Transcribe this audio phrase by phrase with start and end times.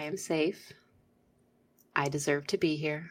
[0.00, 0.72] I am safe.
[1.94, 3.10] I deserve to be here.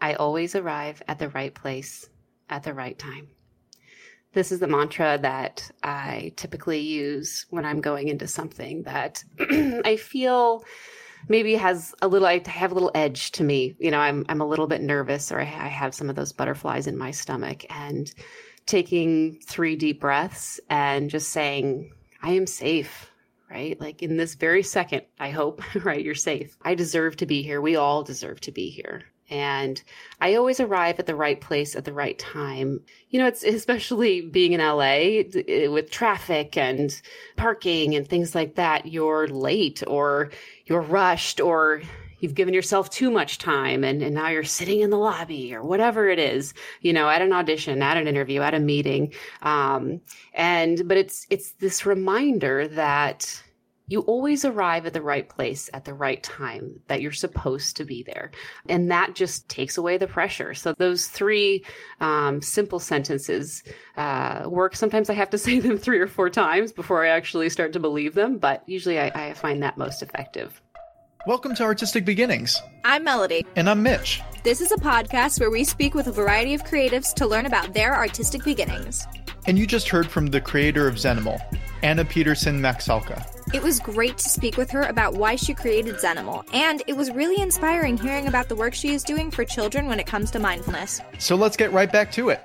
[0.00, 2.08] I always arrive at the right place
[2.48, 3.28] at the right time.
[4.32, 9.22] This is the mantra that I typically use when I'm going into something that
[9.84, 10.64] I feel
[11.28, 13.76] maybe has a little I have a little edge to me.
[13.78, 16.32] You know, I'm I'm a little bit nervous or I, I have some of those
[16.32, 18.10] butterflies in my stomach and
[18.64, 21.92] taking three deep breaths and just saying,
[22.22, 23.10] I am safe
[23.54, 23.80] right?
[23.80, 26.04] Like in this very second, I hope, right?
[26.04, 26.56] You're safe.
[26.62, 27.60] I deserve to be here.
[27.60, 29.04] We all deserve to be here.
[29.30, 29.82] And
[30.20, 32.80] I always arrive at the right place at the right time.
[33.08, 35.22] You know, it's especially being in LA
[35.70, 37.00] with traffic and
[37.36, 38.86] parking and things like that.
[38.86, 40.30] You're late or
[40.66, 41.80] you're rushed or
[42.24, 45.62] you've given yourself too much time and, and now you're sitting in the lobby or
[45.62, 49.12] whatever it is, you know, at an audition, at an interview, at a meeting.
[49.42, 50.00] Um,
[50.32, 53.42] and, but it's, it's this reminder that
[53.86, 57.84] you always arrive at the right place at the right time that you're supposed to
[57.84, 58.30] be there.
[58.68, 60.54] And that just takes away the pressure.
[60.54, 61.64] So those three
[62.00, 63.62] um, simple sentences
[63.96, 64.74] uh, work.
[64.74, 67.80] Sometimes I have to say them three or four times before I actually start to
[67.80, 70.60] believe them, but usually I, I find that most effective.
[71.26, 72.60] Welcome to Artistic Beginnings.
[72.84, 73.46] I'm Melody.
[73.56, 74.22] And I'm Mitch.
[74.44, 77.72] This is a podcast where we speak with a variety of creatives to learn about
[77.72, 79.06] their artistic beginnings.
[79.46, 81.38] And you just heard from the creator of Zenimal,
[81.82, 83.33] Anna Peterson Macsalka.
[83.52, 87.10] It was great to speak with her about why she created Zenimal, and it was
[87.10, 90.38] really inspiring hearing about the work she is doing for children when it comes to
[90.38, 91.00] mindfulness.
[91.18, 92.42] So let's get right back to it.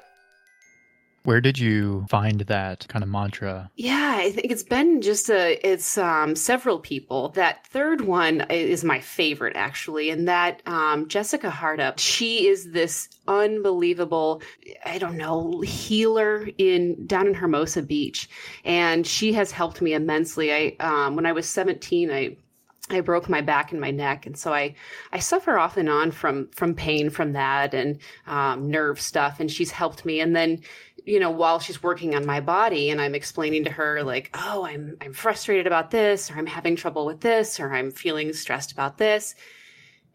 [1.30, 3.70] Where did you find that kind of mantra?
[3.76, 7.30] Yeah, I think it's been just a it's um several people.
[7.30, 13.10] That third one is my favorite actually, and that um Jessica Hardup, she is this
[13.28, 14.42] unbelievable,
[14.84, 18.28] I don't know, healer in down in Hermosa Beach.
[18.66, 20.52] And she has helped me immensely.
[20.52, 22.38] I um when I was 17, I
[22.90, 24.76] I broke my back and my neck, and so I
[25.14, 29.40] I suffer off and on from from pain from that and um, nerve stuff.
[29.40, 30.20] And she's helped me.
[30.20, 30.62] And then
[31.10, 34.64] you know, while she's working on my body and I'm explaining to her like, "Oh,
[34.64, 38.72] I'm I'm frustrated about this or I'm having trouble with this or I'm feeling stressed
[38.72, 39.34] about this."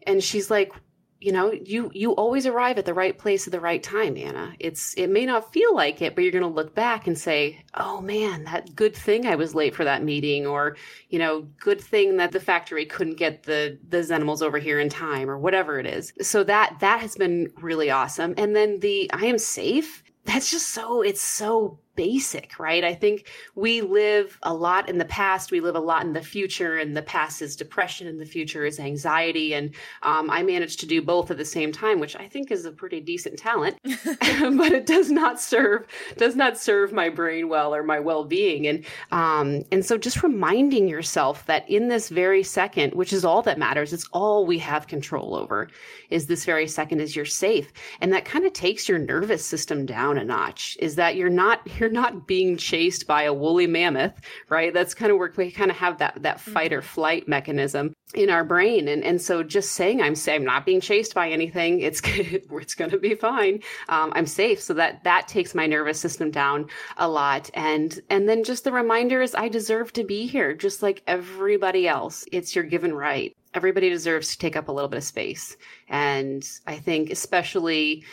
[0.07, 0.71] And she's like,
[1.19, 4.53] "You know, you you always arrive at the right place at the right time, Anna.
[4.59, 7.61] It's it may not feel like it, but you're going to look back and say,
[7.73, 10.77] "Oh man, that good thing I was late for that meeting or,
[11.09, 14.87] you know, good thing that the factory couldn't get the the Zenimals over here in
[14.89, 18.33] time or whatever it is." So that that has been really awesome.
[18.37, 22.83] And then the I am safe that's just so it's so basic, right?
[22.83, 26.21] I think we live a lot in the past, we live a lot in the
[26.21, 29.53] future, and the past is depression, and the future is anxiety.
[29.53, 29.73] And
[30.03, 32.71] um, I managed to do both at the same time, which I think is a
[32.71, 35.85] pretty decent talent, but it does not serve
[36.17, 38.67] does not serve my brain well or my well being.
[38.67, 43.41] And um, and so just reminding yourself that in this very second, which is all
[43.43, 45.69] that matters, it's all we have control over,
[46.09, 49.85] is this very second is you're safe, and that kind of takes your nervous system
[49.85, 50.77] down a notch.
[50.79, 54.19] Is that you're not you're you're not being chased by a woolly mammoth,
[54.49, 54.73] right?
[54.73, 56.87] That's kind of where we kind of have that that fight or mm-hmm.
[56.87, 60.81] flight mechanism in our brain, and and so just saying I'm saying I'm not being
[60.81, 61.81] chased by anything.
[61.81, 63.59] It's good, it's going to be fine.
[63.87, 64.59] Um, I'm safe.
[64.59, 68.71] So that that takes my nervous system down a lot, and and then just the
[68.71, 72.25] reminder is I deserve to be here, just like everybody else.
[72.31, 73.35] It's your given right.
[73.53, 75.55] Everybody deserves to take up a little bit of space,
[75.87, 78.03] and I think especially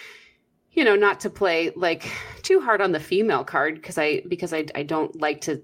[0.72, 2.10] you know, not to play like
[2.42, 5.62] too hard on the female card because I because I I don't like to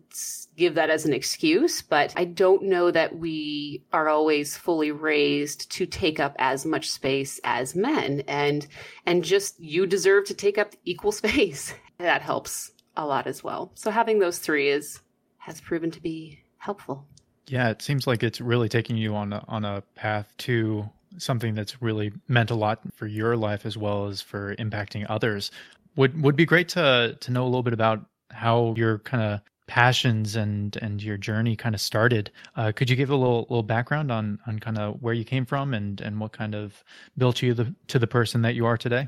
[0.56, 5.70] give that as an excuse, but I don't know that we are always fully raised
[5.72, 8.66] to take up as much space as men and
[9.06, 11.74] and just you deserve to take up equal space.
[11.98, 13.72] That helps a lot as well.
[13.74, 15.00] So having those three is
[15.38, 17.06] has proven to be helpful.
[17.46, 21.54] Yeah, it seems like it's really taking you on a, on a path to something
[21.54, 25.50] that's really meant a lot for your life as well as for impacting others.
[25.96, 29.40] Would would be great to to know a little bit about how your kind of
[29.66, 32.30] passions and and your journey kind of started.
[32.56, 35.46] Uh, could you give a little little background on on kind of where you came
[35.46, 36.82] from and and what kind of
[37.16, 39.06] built you the, to the person that you are today?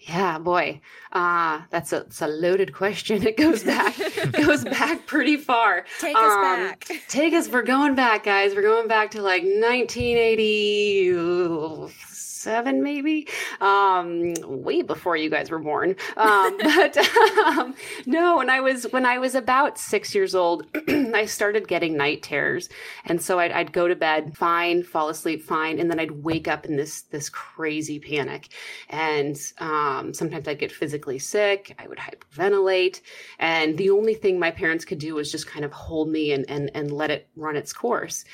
[0.00, 0.80] Yeah, boy,
[1.12, 3.22] uh, that's a, it's a loaded question.
[3.26, 3.94] It goes back,
[4.32, 5.84] goes back pretty far.
[5.98, 6.88] Take us um, back.
[7.08, 7.48] Take us.
[7.48, 8.54] We're going back, guys.
[8.54, 11.90] We're going back to like 1980
[12.40, 13.28] seven, maybe,
[13.60, 15.94] um, way before you guys were born.
[16.16, 17.74] Um, but um,
[18.06, 22.22] no, when I was when I was about six years old, I started getting night
[22.22, 22.68] terrors,
[23.04, 26.48] and so I'd, I'd go to bed fine, fall asleep fine, and then I'd wake
[26.48, 28.48] up in this this crazy panic,
[28.88, 31.74] and um, sometimes I'd get physically sick.
[31.78, 33.02] I would hyperventilate,
[33.38, 36.48] and the only thing my parents could do was just kind of hold me and
[36.48, 38.24] and and let it run its course.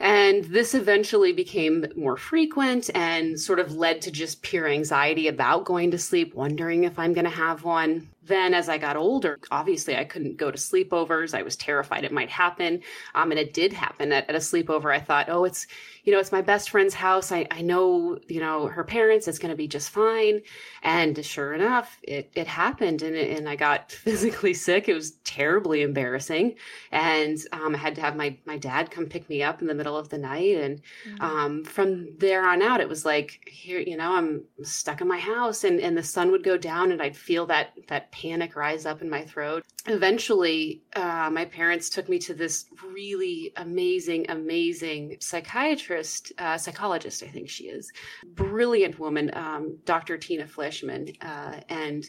[0.00, 5.66] And this eventually became more frequent and sort of led to just pure anxiety about
[5.66, 8.08] going to sleep, wondering if I'm going to have one.
[8.22, 11.34] Then, as I got older, obviously I couldn't go to sleepovers.
[11.34, 12.82] I was terrified it might happen.
[13.14, 14.94] Um, and it did happen at, at a sleepover.
[14.94, 15.66] I thought, oh, it's,
[16.04, 17.32] you know, it's my best friend's house.
[17.32, 20.42] I, I know, you know, her parents, it's going to be just fine.
[20.82, 24.88] And sure enough, it, it happened and, and I got physically sick.
[24.88, 26.56] It was terribly embarrassing.
[26.92, 29.74] And um, I had to have my, my dad come pick me up in the
[29.74, 30.56] middle of the night.
[30.56, 31.22] And mm-hmm.
[31.22, 35.18] um, from there on out, it was like, here, you know, I'm stuck in my
[35.18, 38.86] house and, and the sun would go down and I'd feel that, that panic rise
[38.86, 39.64] up in my throat.
[39.86, 47.28] Eventually, uh, my parents took me to this really amazing, amazing psychiatrist, uh, psychologist, I
[47.28, 47.90] think she is,
[48.34, 50.18] brilliant woman, um, Dr.
[50.18, 51.16] Tina Fleischman.
[51.20, 52.08] Uh, and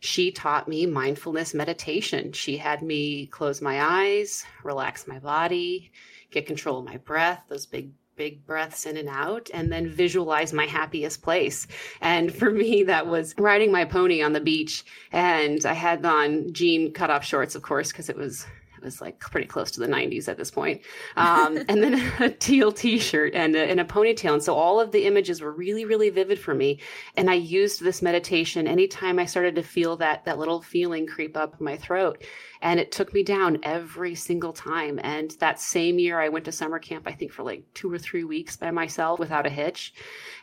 [0.00, 2.32] she taught me mindfulness meditation.
[2.32, 5.92] She had me close my eyes, relax my body,
[6.30, 10.52] get control of my breath, those big big breaths in and out and then visualize
[10.52, 11.66] my happiest place.
[12.00, 14.84] And for me, that was riding my pony on the beach.
[15.12, 18.46] And I had on jean cutoff shorts, of course, because it was
[18.80, 20.80] it was like pretty close to the 90s at this point.
[21.16, 24.32] Um, and then a teal t-shirt and a, and a ponytail.
[24.32, 26.80] And so all of the images were really, really vivid for me.
[27.16, 31.36] And I used this meditation anytime I started to feel that, that little feeling creep
[31.36, 32.24] up my throat.
[32.62, 34.98] And it took me down every single time.
[35.02, 37.98] And that same year I went to summer camp, I think for like two or
[37.98, 39.92] three weeks by myself without a hitch.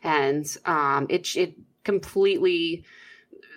[0.03, 2.85] And, um, it, it completely,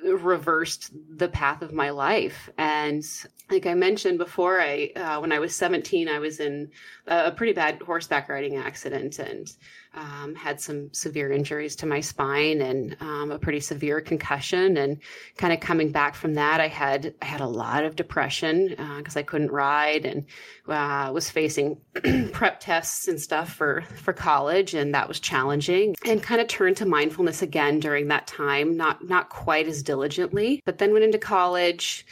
[0.05, 2.51] reversed the path of my life.
[2.59, 3.05] And
[3.51, 6.71] like I mentioned before, I uh, when I was 17, I was in
[7.07, 9.19] a pretty bad horseback riding accident.
[9.19, 9.53] And
[9.95, 14.77] um, had some severe injuries to my spine and um, a pretty severe concussion.
[14.77, 14.99] And
[15.37, 19.17] kind of coming back from that, I had I had a lot of depression because
[19.17, 20.27] uh, I couldn't ride and
[20.69, 21.79] uh, was facing
[22.33, 25.97] prep tests and stuff for for college, and that was challenging.
[26.07, 30.63] And kind of turned to mindfulness again during that time, not not quite as diligently,
[30.65, 32.07] but then went into college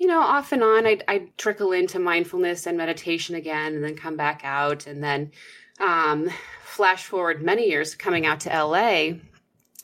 [0.00, 3.96] you know, off and on, I'd, I'd, trickle into mindfulness and meditation again and then
[3.96, 4.86] come back out.
[4.86, 5.32] And then
[5.80, 6.30] um,
[6.64, 9.14] flash forward many years coming out to LA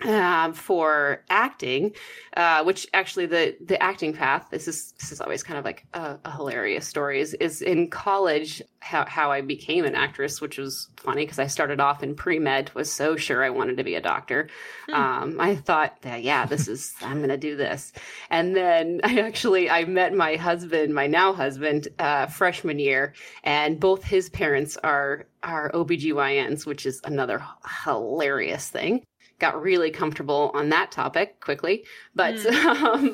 [0.03, 1.95] um, for acting,
[2.37, 4.49] uh, which actually the the acting path.
[4.51, 7.21] This is this is always kind of like a, a hilarious story.
[7.21, 11.47] Is is in college how how I became an actress, which was funny because I
[11.47, 12.75] started off in pre med.
[12.75, 14.49] Was so sure I wanted to be a doctor.
[14.89, 14.95] Hmm.
[14.95, 17.93] Um, I thought that yeah, this is I'm going to do this,
[18.31, 23.15] and then I actually I met my husband, my now husband, uh, freshman year,
[23.45, 27.45] and both his parents are are OBGYNs, which is another
[27.85, 29.05] hilarious thing
[29.39, 31.85] got really comfortable on that topic quickly.
[32.15, 32.65] But mm.
[32.83, 33.13] um,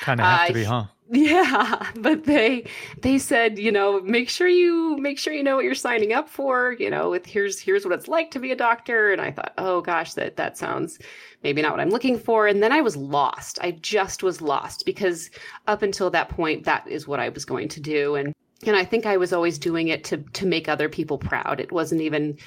[0.00, 0.84] kind of have uh, to be, huh?
[1.10, 2.64] Yeah, but they
[3.02, 6.28] they said, you know, make sure you make sure you know what you're signing up
[6.28, 6.76] for.
[6.78, 9.12] You know, with here's here's what it's like to be a doctor.
[9.12, 10.98] And I thought, oh gosh, that that sounds
[11.42, 12.46] maybe not what I'm looking for.
[12.46, 13.58] And then I was lost.
[13.62, 15.30] I just was lost because
[15.66, 18.14] up until that point, that is what I was going to do.
[18.14, 18.32] And
[18.66, 21.60] and I think I was always doing it to to make other people proud.
[21.60, 22.38] It wasn't even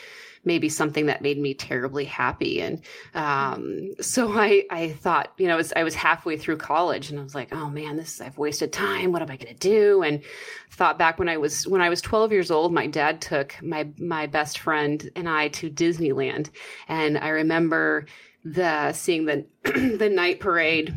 [0.44, 2.62] maybe something that made me terribly happy.
[2.62, 2.82] And
[3.14, 7.20] um, so I, I thought, you know, I was, I was halfway through college and
[7.20, 9.12] I was like, oh man, this is, I've wasted time.
[9.12, 10.04] What am I going to do?
[10.04, 10.22] And
[10.72, 13.88] thought back when I was, when I was 12 years old, my dad took my,
[13.98, 16.50] my best friend and I to Disneyland.
[16.88, 18.06] And I remember
[18.44, 20.94] the, seeing the, the night parade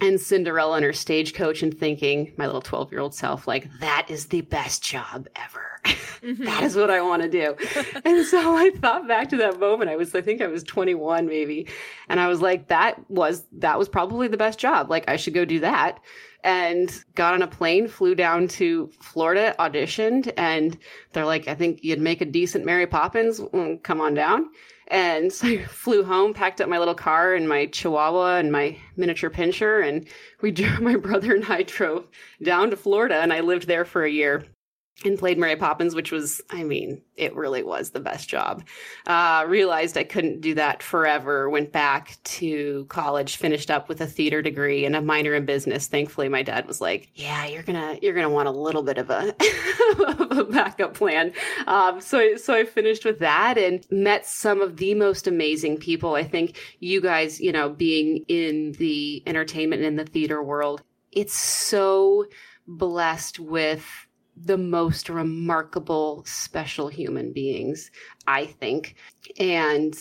[0.00, 4.06] and Cinderella and her stagecoach and thinking, my little 12 year old self, like, that
[4.08, 5.80] is the best job ever.
[6.22, 6.44] Mm-hmm.
[6.44, 7.56] that is what I want to do.
[8.04, 9.90] and so I thought back to that moment.
[9.90, 11.68] I was, I think I was 21 maybe.
[12.08, 14.90] And I was like, that was, that was probably the best job.
[14.90, 16.00] Like, I should go do that.
[16.42, 20.78] And got on a plane, flew down to Florida, auditioned, and
[21.12, 23.40] they're like, I think you'd make a decent Mary Poppins.
[23.40, 24.48] Mm, come on down.
[24.90, 28.76] And so I flew home, packed up my little car and my Chihuahua and my
[28.96, 30.06] miniature pinscher, and
[30.42, 30.80] we drove.
[30.80, 32.08] My brother and I drove
[32.42, 34.44] down to Florida, and I lived there for a year
[35.04, 38.64] and played Mary Poppins, which was, I mean, it really was the best job.
[39.06, 41.48] Uh, realized I couldn't do that forever.
[41.48, 45.86] Went back to college, finished up with a theater degree and a minor in business.
[45.86, 49.10] Thankfully, my dad was like, "Yeah, you're gonna you're gonna want a little bit of
[49.10, 49.34] a,
[50.06, 51.32] of a backup plan."
[51.66, 56.14] Um, so so I finished with that and met some of the most amazing people.
[56.14, 60.82] I think you guys, you know, being in the entertainment and in the theater world,
[61.10, 62.26] it's so
[62.66, 63.84] blessed with
[64.36, 67.90] the most remarkable, special human beings,
[68.26, 68.96] I think.
[69.38, 69.94] And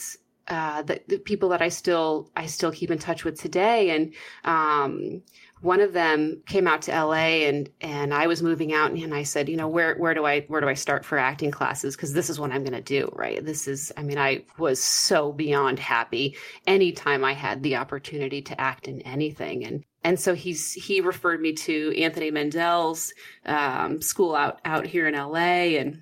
[0.48, 4.14] uh, the, the, people that I still I still keep in touch with today, and
[4.46, 5.22] um,
[5.62, 9.24] one of them came out to LA and and I was moving out and I
[9.24, 12.13] said, you know, where where do I where do I start for acting classes because
[12.13, 13.44] this is what I'm going to do, right?
[13.44, 18.60] This is I mean, I was so beyond happy anytime I had the opportunity to
[18.60, 23.13] act in anything and and so he's he referred me to Anthony Meindl's
[23.46, 26.01] um, school out out here in LA and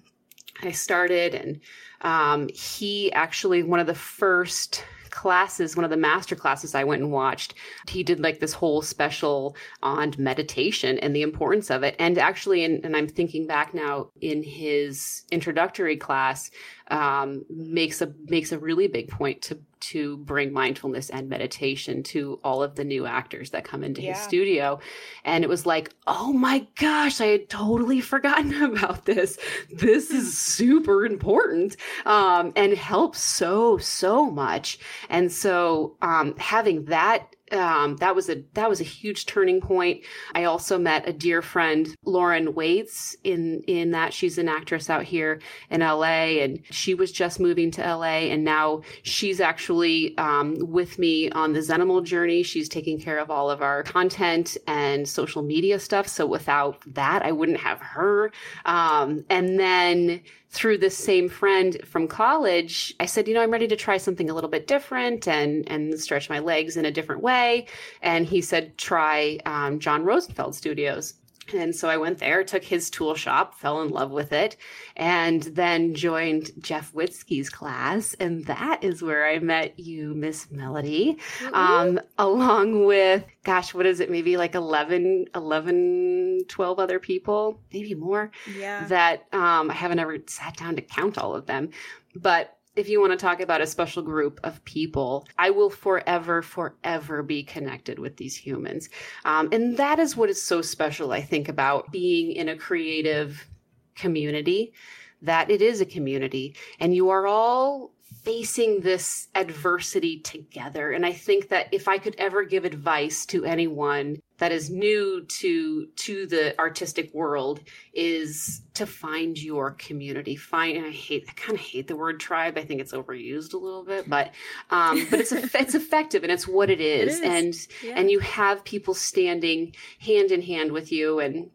[0.62, 1.60] I started and
[2.02, 4.84] um, he actually one of the first
[5.18, 7.56] classes, one of the master classes I went and watched,
[7.90, 11.96] he did like this whole special on meditation and the importance of it.
[11.98, 16.52] And actually, in, and I'm thinking back now in his introductory class,
[16.92, 22.40] um, makes a makes a really big point to to bring mindfulness and meditation to
[22.44, 24.14] all of the new actors that come into yeah.
[24.14, 24.80] his studio.
[25.24, 29.38] And it was like, oh my gosh, I had totally forgotten about this.
[29.72, 34.80] This is super important um, and helps so so much.
[35.10, 40.04] And so um, having that um, that was a that was a huge turning point.
[40.36, 45.04] I also met a dear friend, Lauren Waits, in in that she's an actress out
[45.04, 45.40] here
[45.70, 51.00] in LA, and she was just moving to LA, and now she's actually um, with
[51.00, 52.44] me on the Zenimal journey.
[52.44, 56.08] She's taking care of all of our content and social media stuff.
[56.08, 58.32] So without that, I wouldn't have her.
[58.66, 63.68] Um, and then through this same friend from college, I said, you know, I'm ready
[63.68, 67.22] to try something a little bit different and and stretch my legs in a different
[67.22, 67.68] way.
[68.02, 71.14] And he said, try um, John Rosenfeld Studios.
[71.54, 74.58] And so I went there, took his tool shop, fell in love with it,
[74.96, 78.14] and then joined Jeff Witzke's class.
[78.16, 81.18] And that is where I met you, Miss Melody,
[81.54, 84.12] um, along with, gosh, what is it?
[84.12, 88.32] Maybe like 11, 11, 12 other people, maybe more.
[88.56, 88.86] Yeah.
[88.88, 91.70] That um, I haven't ever sat down to count all of them.
[92.16, 96.42] But if you want to talk about a special group of people, I will forever,
[96.42, 98.90] forever be connected with these humans.
[99.26, 103.48] Um, and that is what is so special, I think, about being in a creative
[103.96, 104.74] community,
[105.22, 107.92] that it is a community and you are all
[108.28, 110.92] facing this adversity together.
[110.92, 115.24] And I think that if I could ever give advice to anyone that is new
[115.24, 117.62] to to the artistic world
[117.94, 122.20] is to find your community find and i hate i kind of hate the word
[122.20, 124.32] tribe i think it's overused a little bit but
[124.70, 127.30] um but it's it's effective and it's what it is, it is.
[127.32, 127.94] and yeah.
[127.98, 131.50] and you have people standing hand in hand with you and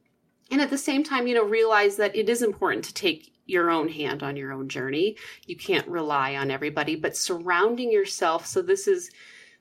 [0.51, 3.71] and at the same time you know realize that it is important to take your
[3.71, 5.17] own hand on your own journey.
[5.47, 8.47] You can't rely on everybody, but surrounding yourself.
[8.47, 9.11] So this is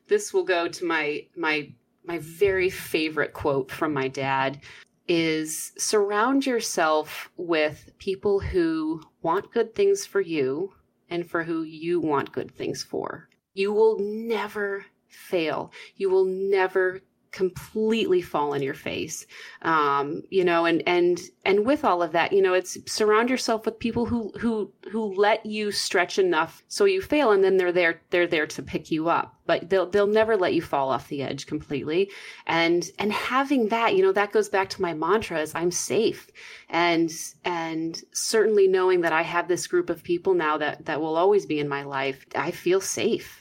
[0.07, 1.71] this will go to my my
[2.03, 4.59] my very favorite quote from my dad
[5.07, 10.73] is surround yourself with people who want good things for you
[11.09, 13.27] and for who you want good things for.
[13.53, 15.71] You will never fail.
[15.97, 19.25] You will never completely fall in your face.
[19.61, 23.65] Um, you know and and and with all of that you know it's surround yourself
[23.65, 27.71] with people who who who let you stretch enough so you fail and then they're
[27.71, 29.37] there they're there to pick you up.
[29.45, 32.09] But they'll they'll never let you fall off the edge completely.
[32.45, 36.29] And and having that you know that goes back to my mantra is i'm safe.
[36.69, 37.11] And
[37.43, 41.45] and certainly knowing that i have this group of people now that that will always
[41.45, 43.40] be in my life i feel safe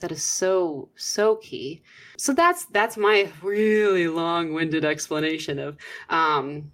[0.00, 1.82] that is so so key.
[2.16, 5.76] So that's that's my really long-winded explanation of
[6.08, 6.70] um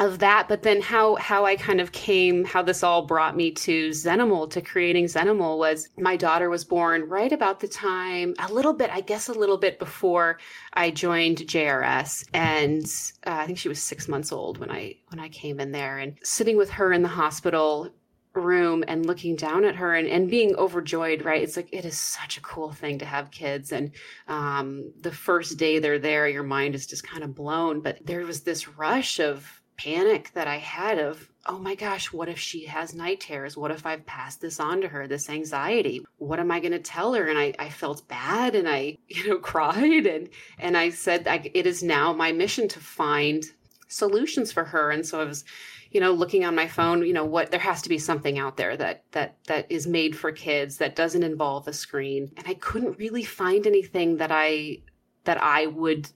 [0.00, 0.48] of that.
[0.48, 4.50] But then how how i kind of came how this all brought me to zenimal
[4.50, 8.90] to creating zenimal was my daughter was born right about the time a little bit
[8.90, 10.38] i guess a little bit before
[10.74, 12.84] i joined jrs and
[13.26, 15.98] uh, i think she was six months old when i when i came in there.
[15.98, 17.90] And sitting with her in the hospital
[18.36, 21.42] room and looking down at her and, and being overjoyed right?
[21.42, 23.72] It's like it is such a cool thing to have kids.
[23.72, 23.92] And
[24.28, 27.80] um, the first day they're there your mind is just kind of blown.
[27.80, 32.28] But there was this rush of panic that i had of oh my gosh what
[32.28, 33.56] if she has night terrors?
[33.56, 36.02] What if i've passed this on to her this anxiety?
[36.16, 37.26] What am i going to tell her?
[37.28, 40.06] And I, I felt bad and i you know cried.
[40.06, 40.28] And
[40.58, 43.44] and i said I, it is now my mission to find
[43.88, 44.90] solutions for her.
[44.90, 45.44] And so i was
[45.96, 48.58] you know looking on my phone you know what there has to be something out
[48.58, 52.30] there that that that is made for kids that doesn't involve a screen.
[52.36, 54.82] And i couldn't really find anything that i
[55.24, 56.10] that i would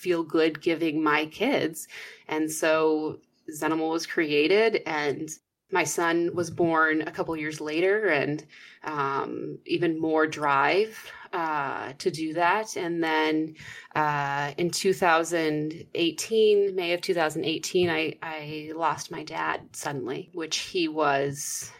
[0.00, 1.86] feel good giving my kids.
[2.28, 3.18] And so
[3.54, 5.28] zenimal was created and
[5.72, 8.44] my son was born a couple years later and
[8.84, 10.98] um, even more drive
[11.32, 12.76] uh, to do that.
[12.76, 13.54] And then
[13.94, 21.70] uh, in 2018, May of 2018, I, I lost my dad suddenly, which he was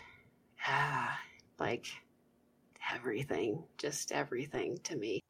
[0.69, 1.09] uh,
[1.59, 1.87] like
[2.95, 5.21] everything, just everything to me.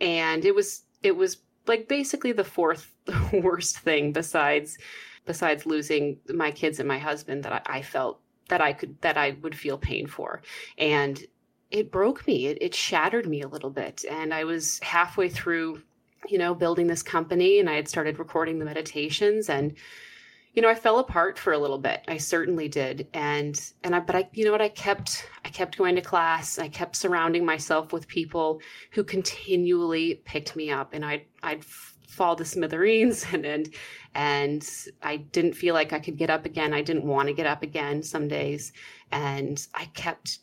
[0.00, 1.38] And it was, it was
[1.68, 2.92] like basically the fourth
[3.32, 4.78] worst thing besides
[5.26, 9.16] besides losing my kids and my husband that I, I felt that I could that
[9.16, 10.42] I would feel pain for.
[10.78, 11.22] And
[11.70, 12.46] it broke me.
[12.46, 14.04] It, it shattered me a little bit.
[14.10, 15.82] And I was halfway through,
[16.28, 19.74] you know, building this company and I had started recording the meditations and
[20.54, 22.02] you know, I fell apart for a little bit.
[22.08, 23.08] I certainly did.
[23.12, 26.58] And and I but I you know what I kept I kept going to class.
[26.58, 28.60] I kept surrounding myself with people
[28.92, 33.74] who continually picked me up and I'd I'd fall to smithereens and and
[34.14, 34.68] and
[35.02, 36.72] I didn't feel like I could get up again.
[36.72, 38.72] I didn't want to get up again some days.
[39.12, 40.40] And I kept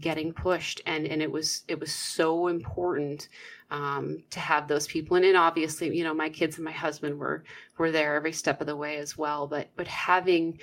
[0.00, 3.28] getting pushed and and it was it was so important
[3.70, 5.16] um, to have those people.
[5.16, 7.44] And, and obviously you know my kids and my husband were
[7.76, 9.46] were there every step of the way as well.
[9.46, 10.58] But but having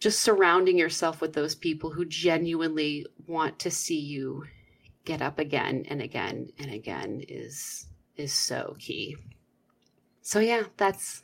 [0.00, 4.44] just surrounding yourself with those people who genuinely want to see you
[5.04, 7.86] get up again and again and again is
[8.16, 9.16] is so key.
[10.22, 11.22] So yeah that's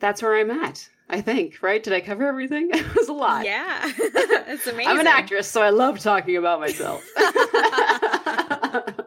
[0.00, 1.82] that's where i'm at I think, right?
[1.82, 2.70] Did I cover everything?
[2.72, 3.44] it was a lot.
[3.44, 3.80] Yeah.
[3.96, 4.86] it's amazing.
[4.90, 7.04] I'm an actress, so I love talking about myself.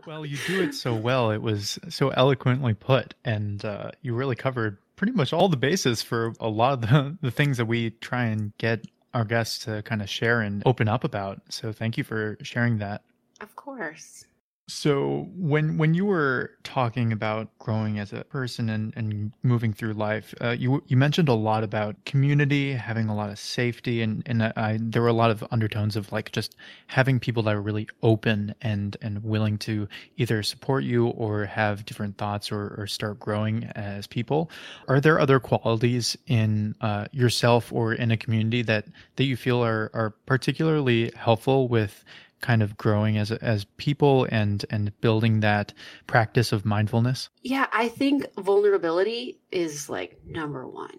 [0.05, 1.31] well, you do it so well.
[1.31, 6.01] It was so eloquently put, and uh, you really covered pretty much all the bases
[6.01, 9.81] for a lot of the, the things that we try and get our guests to
[9.83, 11.41] kind of share and open up about.
[11.49, 13.03] So thank you for sharing that.
[13.41, 14.25] Of course.
[14.69, 19.91] So when when you were talking about growing as a person and, and moving through
[19.91, 24.23] life, uh, you you mentioned a lot about community, having a lot of safety, and
[24.25, 26.55] and I, there were a lot of undertones of like just
[26.87, 31.85] having people that are really open and and willing to either support you or have
[31.85, 34.49] different thoughts or, or start growing as people.
[34.87, 38.85] Are there other qualities in uh, yourself or in a community that
[39.17, 42.05] that you feel are are particularly helpful with
[42.43, 45.73] kind of growing as as people and and building that
[46.05, 47.29] practice of mindfulness?
[47.41, 50.89] Yeah, I think vulnerability is like number 1.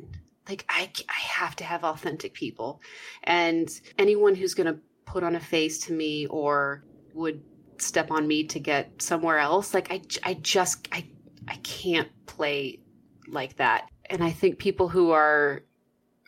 [0.48, 2.80] Like I I have to have authentic people.
[3.22, 6.82] And anyone who's going to put on a face to me or
[7.12, 7.42] would
[7.78, 11.08] step on me to get somewhere else, like I I just I
[11.46, 12.80] I can't play
[13.28, 13.88] like that.
[14.06, 15.62] And I think people who are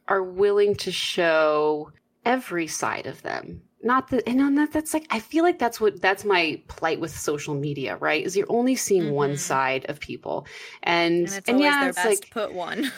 [0.08, 1.90] are willing to show
[2.24, 5.80] every side of them not the and on that that's like I feel like that's
[5.80, 8.24] what that's my plight with social media, right?
[8.24, 9.12] Is you're only seeing mm-hmm.
[9.12, 10.46] one side of people,
[10.82, 12.82] and and, and yeah, it's like put one.
[12.82, 12.90] yeah,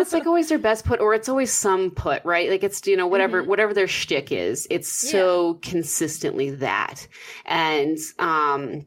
[0.00, 2.50] it's like always their best put, or it's always some put, right?
[2.50, 3.50] Like it's you know whatever mm-hmm.
[3.50, 7.08] whatever their shtick is, it's so consistently that,
[7.46, 8.86] and um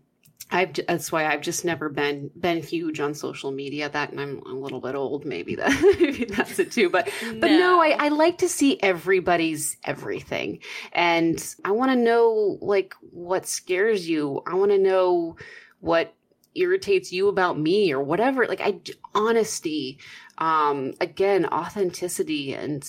[0.54, 3.90] I've that's why I've just never been been huge on social media.
[3.90, 6.92] That and I'm a little bit old, maybe that maybe that's it too.
[6.92, 10.60] But but no, no I, I like to see everybody's everything,
[10.92, 14.44] and I want to know like what scares you.
[14.46, 15.38] I want to know
[15.80, 16.14] what
[16.54, 18.46] irritates you about me or whatever.
[18.46, 18.80] Like I
[19.16, 19.98] honesty,
[20.38, 22.88] um, again authenticity, and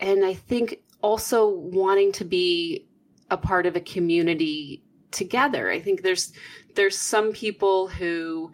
[0.00, 2.88] and I think also wanting to be
[3.30, 5.70] a part of a community together.
[5.70, 6.32] I think there's
[6.74, 8.52] there's some people who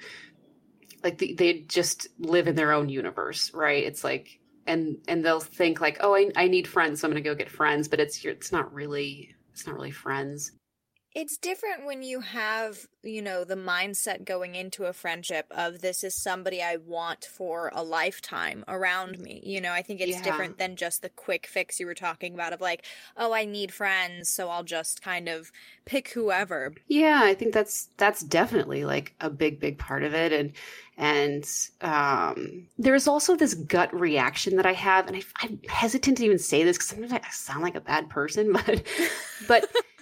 [1.03, 3.85] like they, they just live in their own universe, right?
[3.85, 7.23] It's like and and they'll think like, "Oh, I I need friends, so I'm going
[7.23, 10.53] to go get friends," but it's it's not really it's not really friends.
[11.17, 16.05] It's different when you have, you know, the mindset going into a friendship of this
[16.05, 19.41] is somebody I want for a lifetime around me.
[19.43, 20.23] You know, I think it's yeah.
[20.23, 22.85] different than just the quick fix you were talking about of like,
[23.17, 25.51] oh, I need friends, so I'll just kind of
[25.87, 26.75] pick whoever.
[26.87, 30.53] Yeah, I think that's that's definitely like a big big part of it and
[30.99, 31.51] and
[31.81, 36.39] um, there's also this gut reaction that I have, and I, I'm hesitant to even
[36.39, 38.83] say this because sometimes I sound like a bad person, but
[39.49, 39.67] but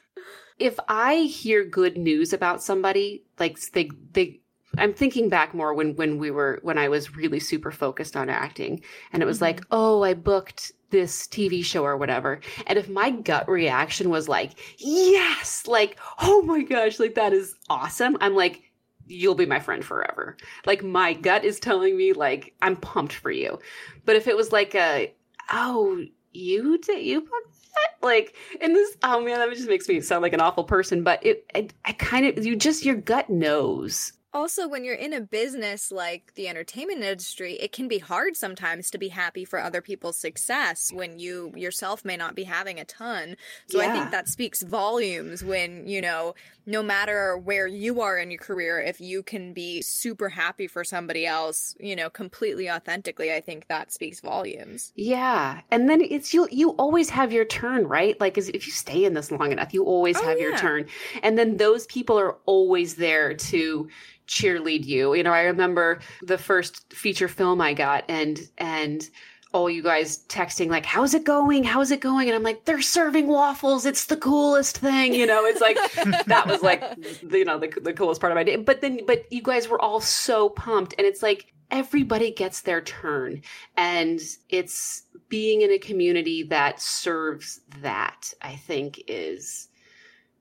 [0.59, 4.41] if I hear good news about somebody, like they they
[4.79, 8.29] I'm thinking back more when when we were when I was really super focused on
[8.29, 9.45] acting and it was mm-hmm.
[9.45, 14.29] like, "Oh, I booked this TV show or whatever." And if my gut reaction was
[14.29, 18.63] like, "Yes!" like, "Oh my gosh, like that is awesome." I'm like,
[19.07, 20.37] "You'll be my friend forever."
[20.67, 23.59] Like my gut is telling me like, "I'm pumped for you."
[24.05, 25.13] But if it was like a,
[25.53, 27.54] "Oh, you did you booked
[28.03, 31.25] like in this oh man that just makes me sound like an awful person but
[31.25, 35.21] it, it i kind of you just your gut knows also, when you're in a
[35.21, 39.81] business like the entertainment industry, it can be hard sometimes to be happy for other
[39.81, 43.37] people's success when you yourself may not be having a ton.
[43.69, 43.89] So yeah.
[43.89, 46.35] I think that speaks volumes when, you know,
[46.67, 50.83] no matter where you are in your career, if you can be super happy for
[50.83, 54.93] somebody else, you know, completely authentically, I think that speaks volumes.
[54.97, 55.61] Yeah.
[55.71, 58.19] And then it's you you always have your turn, right?
[58.21, 60.49] Like if you stay in this long enough, you always oh, have yeah.
[60.49, 60.87] your turn.
[61.23, 63.89] And then those people are always there to
[64.27, 65.15] cheerlead you.
[65.15, 69.09] You know, I remember the first feature film I got and and
[69.53, 71.63] all you guys texting like how's it going?
[71.63, 72.29] How's it going?
[72.29, 73.87] And i'm like they're serving waffles.
[73.87, 75.15] It's the coolest thing.
[75.15, 75.77] You know it's like
[76.27, 76.83] that was like
[77.31, 78.57] you know the, the coolest part of my day.
[78.57, 80.95] But then but you guys were all so pumped.
[80.99, 83.43] And it's like everybody gets their turn.
[83.77, 89.69] And it's being in a community that serves that i think is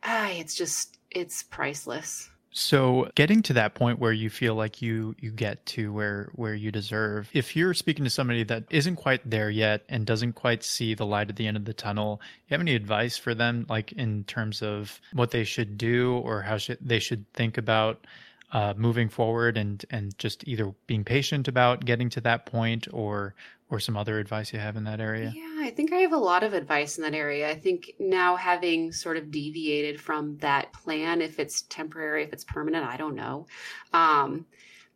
[0.04, 5.16] ah, it's just it's priceless so getting to that point where you feel like you
[5.20, 7.30] you get to where where you deserve.
[7.34, 11.06] If you're speaking to somebody that isn't quite there yet and doesn't quite see the
[11.06, 14.24] light at the end of the tunnel, you have any advice for them like in
[14.26, 18.06] terms of what they should do or how should they should think about
[18.54, 23.34] uh, moving forward and and just either being patient about getting to that point or
[23.70, 25.34] or some other advice you have in that area?
[25.36, 27.50] Yeah, I think I have a lot of advice in that area.
[27.50, 32.44] I think now having sort of deviated from that plan, if it's temporary, if it's
[32.44, 33.48] permanent, I don't know.
[33.92, 34.46] Um,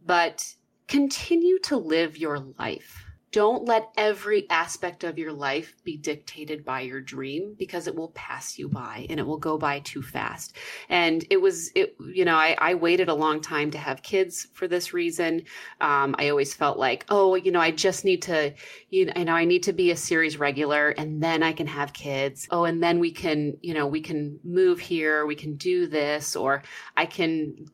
[0.06, 0.54] but
[0.88, 6.82] continue to live your life don't let every aspect of your life be dictated by
[6.82, 10.56] your dream because it will pass you by and it will go by too fast.
[10.88, 14.48] And it was, it, you know, I, I waited a long time to have kids
[14.54, 15.44] for this reason.
[15.82, 18.54] Um, I always felt like, oh, you know, I just need to,
[18.90, 22.48] you know, I need to be a series regular and then I can have kids.
[22.50, 26.36] Oh, and then we can, you know, we can move here, we can do this,
[26.36, 26.64] or
[26.96, 27.68] I can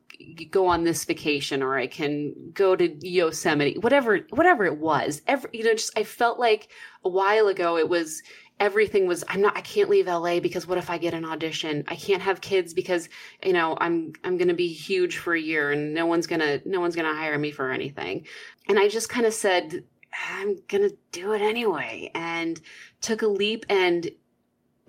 [0.50, 5.22] go on this vacation or I can go to Yosemite, whatever, whatever it was.
[5.28, 6.70] Every, you know, just, I felt like
[7.04, 8.22] a while ago it was,
[8.60, 11.84] everything was, I'm not, I can't leave LA because what if I get an audition?
[11.88, 13.10] I can't have kids because,
[13.44, 16.42] you know, I'm, I'm going to be huge for a year and no one's going
[16.42, 18.26] to, no one's going to hire me for anything.
[18.68, 19.84] And I just kind of said,
[20.30, 22.62] I'm going to do it anyway and
[23.02, 24.10] took a leap and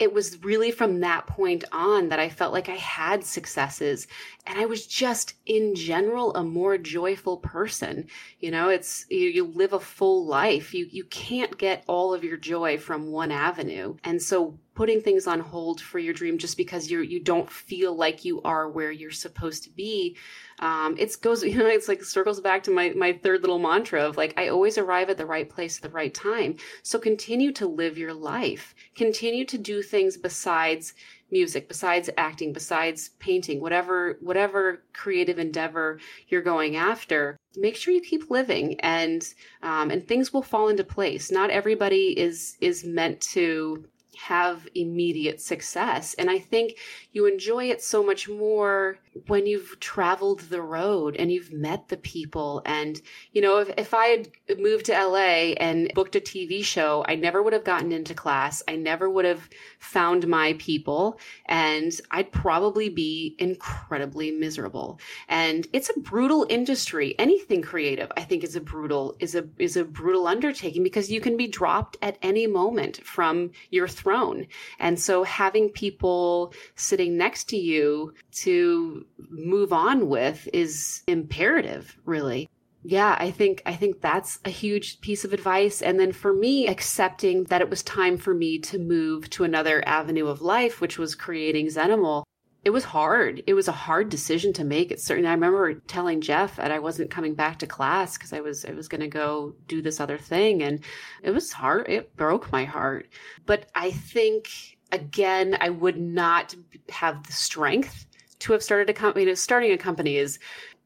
[0.05, 4.07] it was really from that point on that I felt like I had successes
[4.47, 8.09] and I was just in general a more joyful person.
[8.39, 10.75] You know, it's you, you, live a full life.
[10.75, 13.97] You you can't get all of your joy from one avenue.
[14.05, 17.95] And so putting things on hold for your dream just because you you don't feel
[17.95, 20.17] like you are where you're supposed to be
[20.61, 24.03] um, it goes you know it's like circles back to my my third little mantra
[24.03, 26.57] of like i always arrive at the right place at the right time.
[26.83, 28.75] So continue to live your life.
[28.95, 30.95] Continue to do things besides
[31.31, 37.37] music besides acting besides painting whatever whatever creative endeavor you're going after.
[37.57, 39.27] Make sure you keep living and
[39.63, 41.31] um, and things will fall into place.
[41.31, 43.85] Not everybody is is meant to
[44.17, 46.15] have immediate success.
[46.15, 46.79] And I think
[47.13, 51.97] you enjoy it so much more when you've traveled the road and you've met the
[51.97, 52.63] people.
[52.67, 53.01] And,
[53.33, 57.15] you know, if, if I had moved to LA and booked a TV show, I
[57.15, 58.63] never would have gotten into class.
[58.69, 59.49] I never would have
[59.79, 61.19] found my people.
[61.47, 65.01] And I'd probably be incredibly miserable.
[65.29, 67.15] And it's a brutal industry.
[67.19, 71.21] Anything creative, I think, is a brutal, is a, is a brutal undertaking because you
[71.21, 74.47] can be dropped at any moment from your throne.
[74.79, 82.49] And so having people sitting next to you to move on with is imperative, really.
[82.87, 86.69] Yeah, I think I think that's a huge piece of advice and then for me
[86.69, 90.99] accepting that it was time for me to move to another avenue of life which
[90.99, 92.25] was creating Zenimal.
[92.63, 93.43] It was hard.
[93.47, 94.91] It was a hard decision to make.
[94.91, 98.41] It certainly I remember telling Jeff that I wasn't coming back to class because I
[98.41, 100.81] was I was going to go do this other thing and
[101.23, 101.89] it was hard.
[101.89, 103.09] It broke my heart.
[103.47, 106.55] But I think again I would not
[106.91, 108.07] have the strength
[108.45, 109.25] to have started a company.
[109.25, 110.39] You know, starting a company is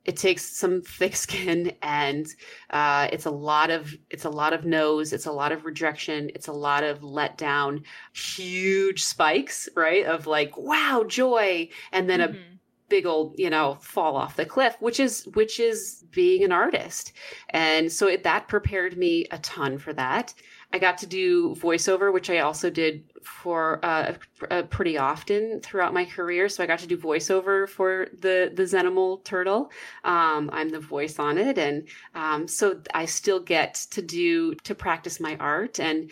[0.04, 2.26] it takes some thick skin and
[2.70, 6.30] uh, it's a lot of it's a lot of no's it's a lot of rejection
[6.34, 7.82] it's a lot of letdown
[8.14, 12.38] huge spikes right of like wow joy and then mm-hmm.
[12.38, 16.52] a big old you know fall off the cliff which is which is being an
[16.52, 17.12] artist
[17.50, 20.32] and so it, that prepared me a ton for that
[20.70, 24.14] I got to do voiceover, which I also did for uh,
[24.50, 26.48] uh, pretty often throughout my career.
[26.48, 29.70] So I got to do voiceover for the the Zenimal turtle.
[30.04, 34.74] Um, I'm the voice on it, and um, so I still get to do to
[34.74, 35.80] practice my art.
[35.80, 36.10] And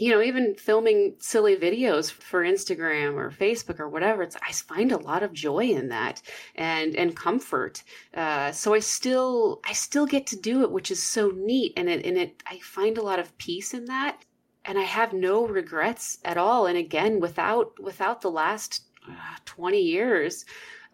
[0.00, 4.92] you know, even filming silly videos for Instagram or Facebook or whatever, it's I find
[4.92, 6.22] a lot of joy in that
[6.54, 7.82] and and comfort.
[8.14, 11.88] Uh, so I still I still get to do it, which is so neat, and
[11.88, 14.24] it and it I find a lot of peace in that,
[14.64, 16.66] and I have no regrets at all.
[16.66, 19.12] And again, without without the last uh,
[19.46, 20.44] twenty years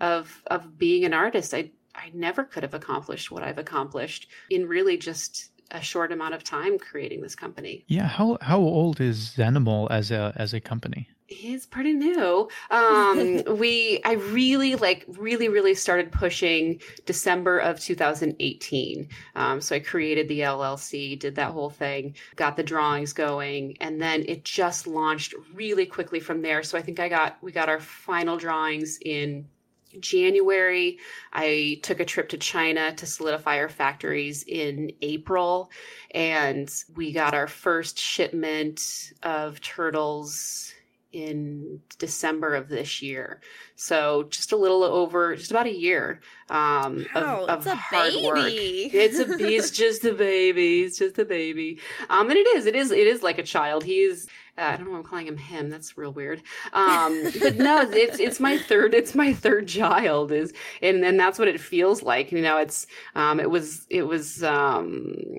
[0.00, 4.66] of of being an artist, I I never could have accomplished what I've accomplished in
[4.66, 7.84] really just a short amount of time creating this company.
[7.88, 11.08] Yeah, how how old is Zenimal as a as a company?
[11.26, 12.48] He's pretty new.
[12.70, 19.08] Um, we, I really like, really, really started pushing December of 2018.
[19.34, 24.02] Um, so I created the LLC, did that whole thing, got the drawings going, and
[24.02, 26.62] then it just launched really quickly from there.
[26.62, 29.46] So I think I got, we got our final drawings in
[30.00, 30.98] January.
[31.32, 35.70] I took a trip to China to solidify our factories in April,
[36.10, 40.72] and we got our first shipment of turtles
[41.14, 43.40] in December of this year.
[43.76, 48.26] So just a little over, just about a year um, wow, of, of hard baby.
[48.26, 48.48] work.
[48.48, 50.82] It's a it's just a baby.
[50.82, 51.78] It's just a baby.
[52.10, 53.84] Um, and it is, it is, it is like a child.
[53.84, 54.92] He's uh, I don't know.
[54.92, 55.70] why I'm calling him him.
[55.70, 56.42] That's real weird.
[56.72, 58.94] Um, but no, it's it's my third.
[58.94, 60.32] It's my third child.
[60.32, 62.32] Is and and that's what it feels like.
[62.32, 65.38] You know, it's um, it was it was um,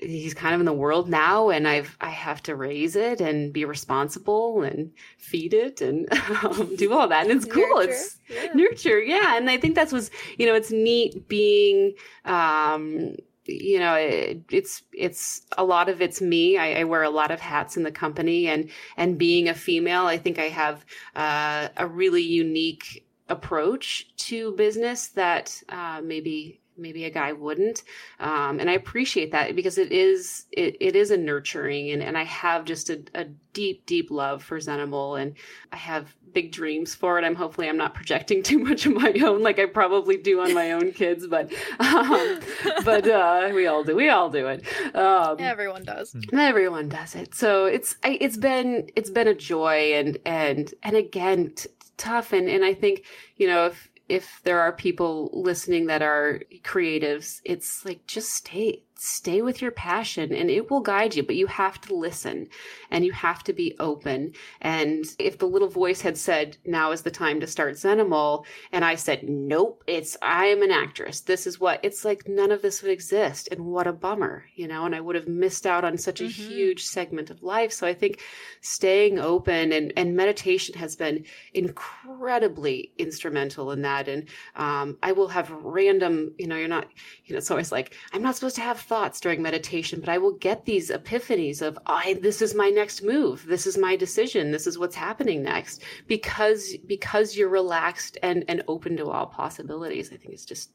[0.00, 3.52] he's kind of in the world now and i've i have to raise it and
[3.52, 6.10] be responsible and feed it and
[6.42, 8.52] um, do all that and it's cool Nurture, it's yeah.
[8.54, 11.92] nurture yeah and i think that's what's you know it's neat being
[12.24, 16.56] um you know it, it's it's a lot of it's me.
[16.56, 20.06] I, I wear a lot of hats in the company and and being a female
[20.06, 20.84] i think i have
[21.16, 27.82] uh, a really unique approach to business that uh, maybe maybe a guy wouldn't.
[28.18, 32.16] Um, and i appreciate that because it is it, it is a nurturing and, and
[32.18, 35.34] i have just a, a deep deep love for zenimal and
[35.72, 37.24] i have big dreams for it.
[37.24, 40.54] I'm hopefully i'm not projecting too much of my own like i probably do on
[40.54, 42.40] my own kids but um,
[42.84, 44.64] but uh, we all do we all do it.
[44.94, 46.14] Um, Everyone does.
[46.32, 47.34] everyone does it.
[47.34, 52.32] So it's I, it's been it's been a joy and and and again t- tough
[52.32, 53.04] and and i think
[53.36, 58.82] you know if if there are people listening that are creatives it's like just stay
[59.02, 62.46] stay with your passion and it will guide you but you have to listen
[62.90, 64.30] and you have to be open.
[64.60, 68.84] And if the little voice had said now is the time to start zenimal and
[68.84, 71.20] i said nope it's i am an actress.
[71.22, 74.68] This is what it's like none of this would exist and what a bummer you
[74.68, 76.30] know and i would have missed out on such a Mhm.
[76.50, 77.72] huge segment of life.
[77.72, 78.20] So i think
[78.60, 84.08] staying open and and meditation has been incredibly instrumental in that.
[84.08, 86.86] And um, i will have random you know you're not
[87.24, 90.18] you know it's always like i'm not supposed to have thoughts during meditation but i
[90.18, 93.46] will get these epiphanies of i this is my next move.
[93.46, 94.50] This is my decision.
[94.50, 95.82] This is what's happening next.
[96.06, 100.70] Because because you're relaxed and and open to all possibilities i think it's just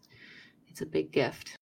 [0.70, 1.56] it's a big gift.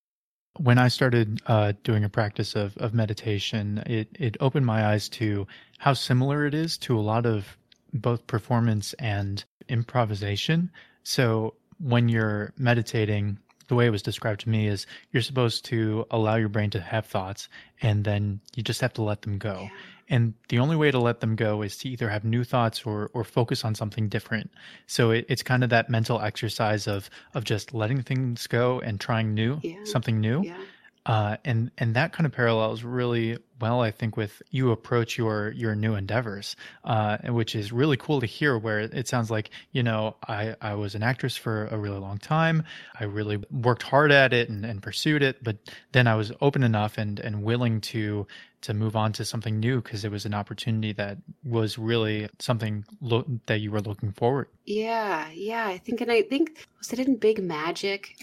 [0.58, 5.10] When I started uh, doing a practice of, of meditation, it, it opened my eyes
[5.10, 5.48] to
[5.80, 7.58] how similar it is to a lot of
[7.94, 10.72] both performance and improvisation.
[11.04, 16.06] So when you're meditating, the way it was described to me is you're supposed to
[16.12, 17.48] allow your brain to have thoughts
[17.82, 19.70] and then you just have to let them go.
[20.10, 23.10] And the only way to let them go is to either have new thoughts or
[23.14, 24.52] or focus on something different.
[24.86, 29.00] So it, it's kind of that mental exercise of of just letting things go and
[29.00, 29.78] trying new, Yeah.
[29.86, 30.44] something new.
[30.44, 30.58] yeah
[31.06, 35.52] Uh, and and that kind of parallels really well, I think, with you approach your
[35.52, 38.58] your new endeavors, uh, which is really cool to hear.
[38.58, 42.20] Where it sounds like you know I I was an actress for a really long
[42.20, 42.64] time.
[43.00, 45.58] I really worked hard at it and, and pursued it, but
[45.92, 48.26] then I was open enough and and willing to
[48.64, 52.86] to move on to something new because it was an opportunity that was really something
[53.02, 54.48] lo- that you were looking forward.
[54.66, 58.16] Yeah, yeah, I think, and I think was it in Big Magic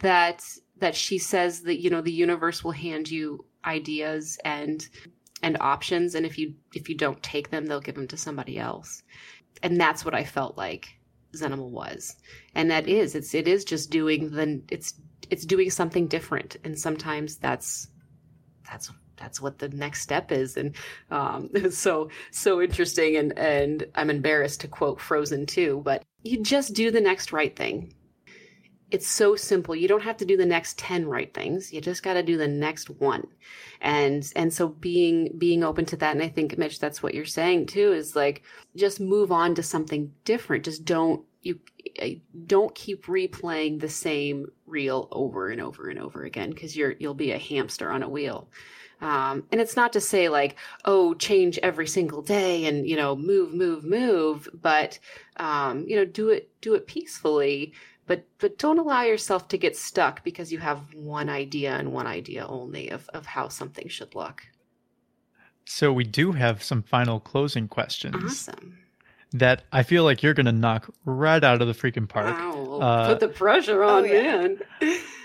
[0.00, 0.44] that
[0.80, 4.88] that she says that you know the universe will hand you ideas and
[5.42, 8.58] and options, and if you if you don't take them, they'll give them to somebody
[8.58, 9.02] else,
[9.62, 10.88] and that's what I felt like
[11.34, 12.16] Zenimal was,
[12.54, 14.94] and that is it's it is just doing the it's
[15.30, 17.88] it's doing something different, and sometimes that's
[18.70, 20.56] that's that's what the next step is.
[20.56, 20.74] And
[21.10, 23.16] um, so so interesting.
[23.16, 27.54] And and i'm embarrassed to quote Frozen 2 but you just do the next right
[27.54, 27.92] thing
[28.90, 29.76] it's so simple.
[29.76, 31.72] You don't have to do the next 10 right things.
[31.72, 33.26] You just got to do the next one.
[33.80, 37.24] And and so being being open to that and i think mitch that's what you're
[37.24, 38.42] saying too is like
[38.74, 40.64] just move on to something different.
[40.64, 41.60] Just don't you
[42.46, 47.14] don't keep replaying the same reel over and over and over again because you're you'll
[47.14, 48.48] be a hamster on a wheel.
[49.00, 53.14] Um, and it's not to say like oh change every single day and you know
[53.14, 54.98] move move move but
[55.36, 57.74] um, you know do it do it peacefully
[58.08, 62.06] but but don't allow yourself to get stuck because you have one idea and one
[62.08, 64.42] idea only of, of how something should look
[65.64, 68.16] So we do have some final closing questions.
[68.24, 68.78] awesome
[69.32, 72.34] that I feel like you're going to knock right out of the freaking park.
[72.34, 74.22] wow Uh, put the pressure on oh, yeah.
[74.22, 74.58] man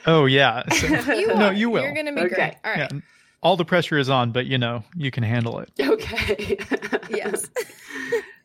[0.06, 0.64] Oh yeah.
[0.74, 1.84] So- You no, you will.
[1.84, 2.36] You're gonna be Okay.
[2.36, 2.56] great.
[2.66, 2.92] All right.
[2.92, 3.00] Yeah.
[3.42, 5.70] all the pressure is on, but you know, you can handle it.
[5.80, 6.58] Okay.
[7.10, 7.50] yes.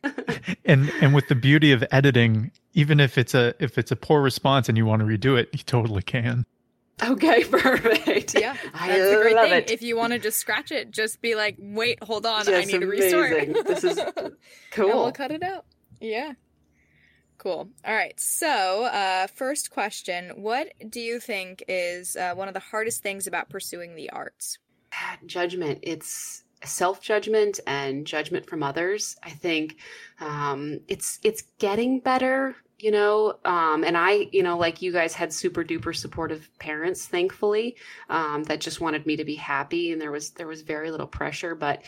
[0.65, 4.21] and and with the beauty of editing, even if it's a if it's a poor
[4.23, 6.47] response and you want to redo it, you totally can.
[7.03, 8.39] Okay, perfect.
[8.39, 9.59] Yeah, I that's the great love thing.
[9.63, 9.71] it.
[9.71, 12.81] If you want to just scratch it, just be like, "Wait, hold on, I need
[12.81, 13.53] to restart." amazing.
[13.65, 14.33] This is And
[14.73, 14.89] cool.
[14.89, 15.65] we'll cut it out.
[16.01, 16.33] Yeah.
[17.39, 17.69] Cool.
[17.85, 18.19] All right.
[18.19, 23.27] So, uh, first question: What do you think is uh, one of the hardest things
[23.29, 24.59] about pursuing the arts?
[25.27, 29.77] judgment it's self judgment and judgment from others i think
[30.21, 35.15] um it's it's getting better you know um and i you know like you guys
[35.15, 37.77] had super duper supportive parents thankfully
[38.09, 41.07] um that just wanted me to be happy and there was there was very little
[41.07, 41.83] pressure but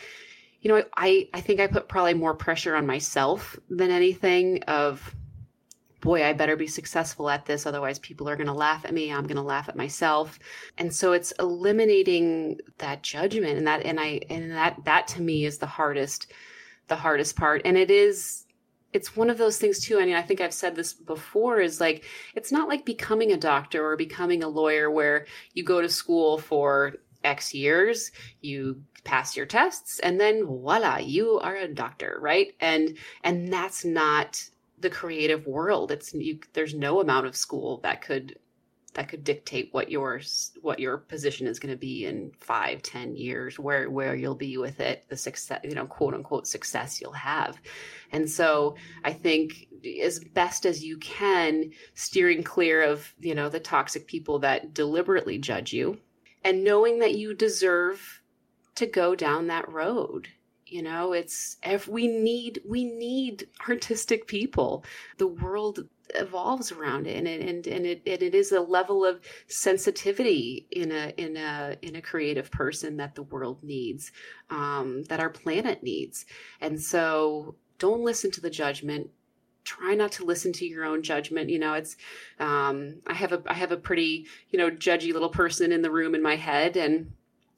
[0.60, 5.14] you know i i think i put probably more pressure on myself than anything of
[6.00, 7.66] boy, I better be successful at this.
[7.66, 9.12] Otherwise, people are going to laugh at me.
[9.12, 10.38] I'm going to laugh at myself.
[10.78, 15.44] And so it's eliminating that judgment and that, and I, and that, that to me
[15.44, 16.32] is the hardest,
[16.88, 17.62] the hardest part.
[17.64, 18.46] And it is,
[18.92, 19.98] it's one of those things too.
[19.98, 23.36] I mean, I think I've said this before is like, it's not like becoming a
[23.36, 28.10] doctor or becoming a lawyer where you go to school for X years,
[28.40, 32.54] you pass your tests, and then voila, you are a doctor, right?
[32.58, 34.42] And, and that's not,
[34.80, 35.90] the creative world.
[35.90, 38.38] It's you there's no amount of school that could
[38.94, 40.20] that could dictate what your
[40.62, 44.56] what your position is going to be in five ten years where where you'll be
[44.56, 47.60] with it the success you know quote unquote success you'll have.
[48.12, 49.68] And so i think
[50.02, 55.38] as best as you can steering clear of you know the toxic people that deliberately
[55.38, 55.98] judge you
[56.42, 58.22] and knowing that you deserve
[58.74, 60.28] to go down that road
[60.70, 64.84] you know it's if we need we need artistic people.
[65.18, 69.04] The world evolves around it and it, and, and it and it is a level
[69.04, 74.12] of sensitivity in a in a in a creative person that the world needs
[74.50, 76.26] um, that our planet needs.
[76.60, 79.10] And so don't listen to the judgment.
[79.62, 81.50] Try not to listen to your own judgment.
[81.50, 81.96] You know it's
[82.38, 85.90] um, i have a i have a pretty you know judgy little person in the
[85.90, 87.12] room in my head and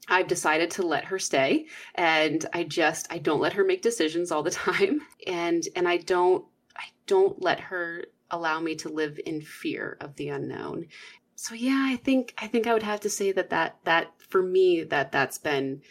[0.07, 4.31] I've decided to let her stay and I just I don't let her make decisions
[4.31, 9.19] all the time and and I don't I don't let her allow me to live
[9.25, 10.87] in fear of the unknown.
[11.35, 14.41] So yeah, I think I think I would have to say that that that for
[14.41, 15.81] me that that's been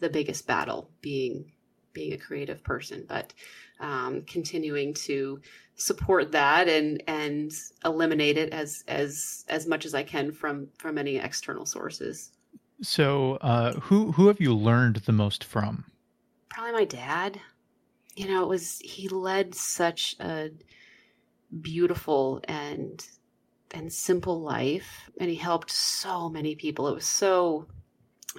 [0.00, 1.52] the biggest battle being
[1.92, 3.32] being a creative person but
[3.80, 5.40] um, continuing to
[5.76, 7.52] support that and and
[7.84, 12.32] eliminate it as as as much as I can from from any external sources.
[12.80, 15.84] So, uh, who who have you learned the most from?
[16.48, 17.40] Probably my dad.
[18.14, 20.50] You know, it was he led such a
[21.60, 23.04] beautiful and
[23.72, 26.88] and simple life, and he helped so many people.
[26.88, 27.66] It was so.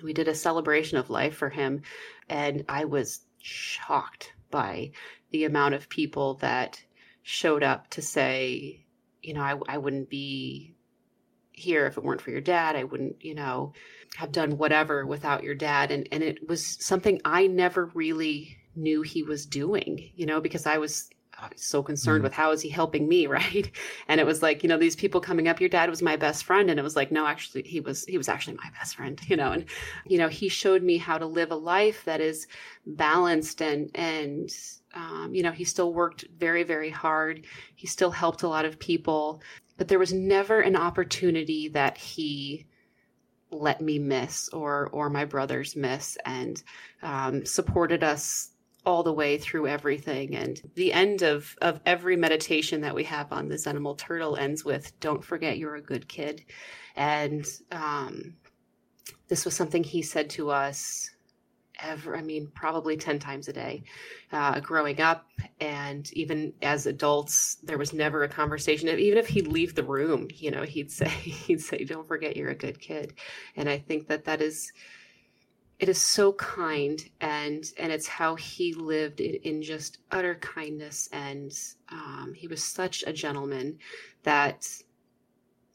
[0.04, 1.82] We did a celebration of life for him,
[2.30, 4.92] and I was shocked by
[5.32, 6.82] the amount of people that
[7.24, 8.86] showed up to say,
[9.22, 10.76] you know, I, I wouldn't be
[11.52, 12.76] here if it weren't for your dad.
[12.76, 13.74] I wouldn't, you know,
[14.16, 15.92] have done whatever without your dad.
[15.92, 20.66] And, and it was something I never really knew he was doing, you know, because
[20.66, 21.10] I was
[21.56, 22.24] so concerned mm-hmm.
[22.24, 23.72] with how is he helping me right
[24.08, 26.44] and it was like you know these people coming up your dad was my best
[26.44, 29.22] friend and it was like no actually he was he was actually my best friend
[29.28, 29.66] you know and
[30.06, 32.48] you know he showed me how to live a life that is
[32.86, 34.50] balanced and and
[34.96, 37.46] um, you know he still worked very very hard
[37.76, 39.42] he still helped a lot of people
[39.78, 42.66] but there was never an opportunity that he
[43.52, 46.62] let me miss or or my brothers miss and
[47.02, 48.52] um, supported us
[48.86, 50.36] all the way through everything.
[50.36, 54.64] And the end of of every meditation that we have on the zenimal turtle ends
[54.64, 56.44] with don't forget you're a good kid.
[56.96, 58.36] And um,
[59.28, 61.12] this was something he said to us
[61.82, 63.84] ever i mean probably 10 times a day
[64.32, 65.26] uh, growing up.
[65.60, 70.28] And even as adults there was never a conversation even if he'd leave the room
[70.36, 73.14] you know he'd say he'd say don't forget you're a good kid.
[73.56, 74.72] And i think that that is
[75.80, 81.08] it is so kind and and it's how he lived in, in just utter kindness.
[81.14, 81.52] And
[81.90, 83.80] um, he was such a gentleman
[84.24, 84.68] that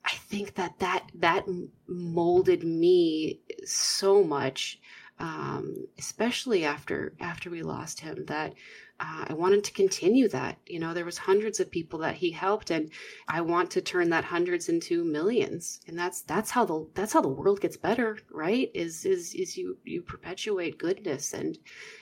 [0.04, 1.46] i think that that that
[1.86, 4.78] molded me so much
[5.18, 8.54] um, especially after after we lost him that
[9.00, 10.58] uh, I wanted to continue that.
[10.66, 12.90] You know, there was hundreds of people that he helped, and
[13.28, 15.80] I want to turn that hundreds into millions.
[15.88, 18.70] And that's that's how the that's how the world gets better, right?
[18.74, 21.58] Is is is you you perpetuate goodness and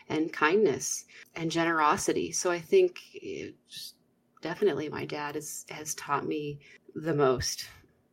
[0.08, 1.04] and kindness
[1.34, 2.32] and generosity.
[2.32, 2.98] So I think
[4.42, 6.60] definitely my dad has has taught me
[6.94, 7.68] the most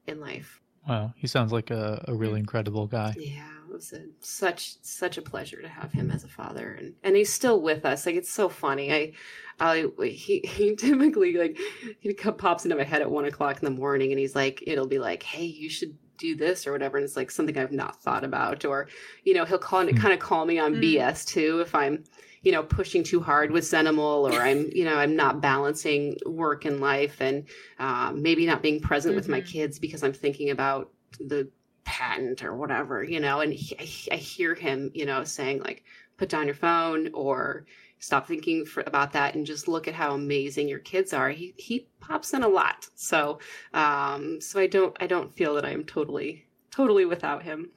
[0.07, 0.61] in life.
[0.87, 3.13] Wow, he sounds like a, a really incredible guy.
[3.17, 6.93] Yeah, it was a, such such a pleasure to have him as a father, and
[7.03, 8.05] and he's still with us.
[8.05, 8.91] Like it's so funny.
[8.91, 9.13] I,
[9.59, 11.57] I he he typically like
[11.99, 14.87] he pops into my head at one o'clock in the morning, and he's like, it'll
[14.87, 18.03] be like, hey, you should do this or whatever and it's like something i've not
[18.03, 18.89] thought about or
[19.23, 19.97] you know he'll call mm.
[19.97, 20.97] kind of call me on mm.
[20.97, 22.03] bs too if i'm
[22.41, 26.65] you know pushing too hard with Zenimal or i'm you know i'm not balancing work
[26.65, 27.47] and life and
[27.79, 29.15] um, maybe not being present mm-hmm.
[29.15, 29.49] with my mm-hmm.
[29.49, 30.91] kids because i'm thinking about
[31.21, 31.49] the
[31.89, 33.75] patent or whatever you know and he,
[34.11, 35.83] I, I hear him you know saying like
[36.17, 37.65] put down your phone or
[37.97, 41.29] stop thinking for, about that and just look at how amazing your kids are.
[41.29, 42.87] He he pops in a lot.
[42.95, 43.39] So
[43.73, 47.71] um so i don't i don't feel that i'm totally totally without him.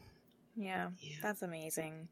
[0.57, 1.17] Yeah, yeah.
[1.23, 2.09] that's amazing.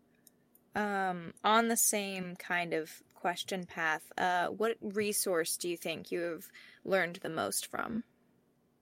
[0.74, 6.20] Um on the same kind of question path uh what resource do you think you
[6.20, 6.48] have
[6.86, 8.02] learned the most from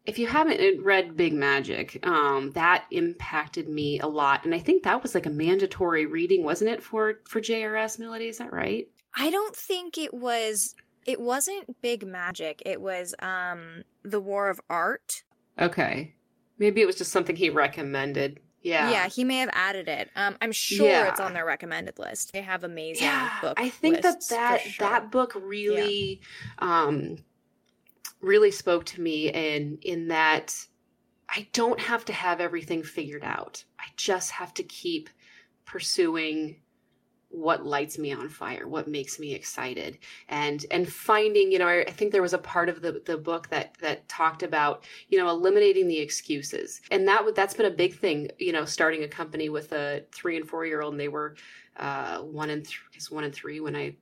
[0.08, 4.82] if you haven't read Big Magic, um, that impacted me a lot, and I think
[4.84, 8.28] that was like a mandatory reading, wasn't it for for JRS Melody?
[8.28, 8.88] Is that right?
[9.14, 10.74] I don't think it was.
[11.04, 12.62] It wasn't Big Magic.
[12.64, 15.24] It was um the War of Art.
[15.60, 16.14] Okay,
[16.58, 18.40] maybe it was just something he recommended.
[18.62, 18.90] Yeah.
[18.90, 20.10] Yeah, he may have added it.
[20.16, 21.08] Um, I'm sure yeah.
[21.08, 22.32] it's on their recommended list.
[22.32, 23.54] They have amazing yeah, book.
[23.60, 24.88] I think that that sure.
[24.88, 26.20] that book really
[26.60, 26.78] yeah.
[26.78, 27.18] um
[28.20, 30.54] really spoke to me in in that
[31.28, 33.64] I don't have to have everything figured out.
[33.78, 35.10] I just have to keep
[35.64, 36.56] pursuing
[37.30, 39.98] what lights me on fire what makes me excited
[40.30, 43.18] and and finding you know I, I, think there was a part of the the
[43.18, 47.70] book that that talked about you know eliminating the excuses and that that's been a
[47.70, 51.00] big thing you know starting a company with a three and four year old and
[51.00, 51.36] they were
[51.76, 53.94] uh one and three one and three when i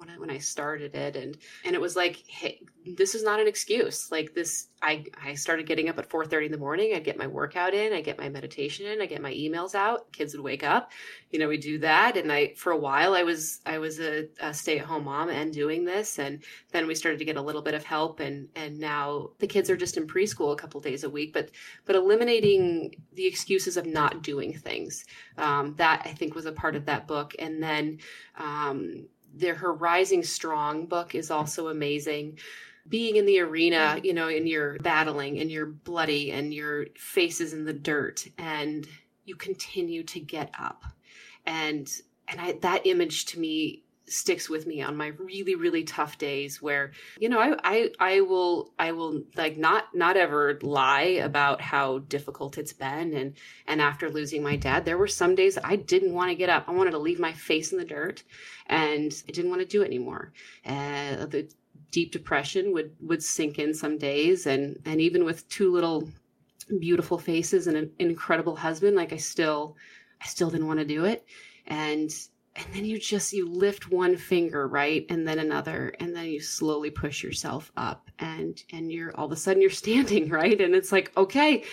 [0.00, 3.40] when I, when I started it and and it was like hey this is not
[3.40, 4.10] an excuse.
[4.10, 7.26] Like this I I started getting up at 4:30 in the morning I'd get my
[7.26, 10.64] workout in I get my meditation in I get my emails out kids would wake
[10.64, 10.90] up
[11.30, 14.28] you know we do that and I for a while I was I was a,
[14.40, 16.42] a stay-at-home mom and doing this and
[16.72, 19.68] then we started to get a little bit of help and and now the kids
[19.68, 21.50] are just in preschool a couple days a week but
[21.84, 25.04] but eliminating the excuses of not doing things
[25.36, 27.98] um, that I think was a part of that book and then
[28.38, 32.38] um, their her rising strong book is also amazing.
[32.88, 37.40] Being in the arena you know and you're battling and you're bloody and your face
[37.40, 38.86] is in the dirt and
[39.24, 40.84] you continue to get up.
[41.46, 41.90] And
[42.28, 46.60] and I, that image to me sticks with me on my really really tough days
[46.60, 46.90] where
[47.20, 51.98] you know I, I i will i will like not not ever lie about how
[52.00, 53.14] difficult it's been.
[53.14, 53.34] And
[53.68, 56.64] and after losing my dad there were some days i didn't want to get up.
[56.68, 58.24] I wanted to leave my face in the dirt
[58.66, 60.32] and i didn't want to do it anymore.
[60.66, 61.48] Uh, the
[61.92, 64.46] deep depression would would sink in some days.
[64.46, 66.08] And and even with two little
[66.80, 69.76] beautiful faces and an incredible husband like i still
[70.20, 71.24] i still didn't want to do it.
[71.66, 72.10] And
[72.56, 75.06] and then you just you lift one finger right?
[75.08, 75.94] And then another.
[76.00, 78.10] And then you slowly push yourself up.
[78.18, 80.60] And and you're all of a sudden you're standing right?
[80.60, 81.64] And it's like okay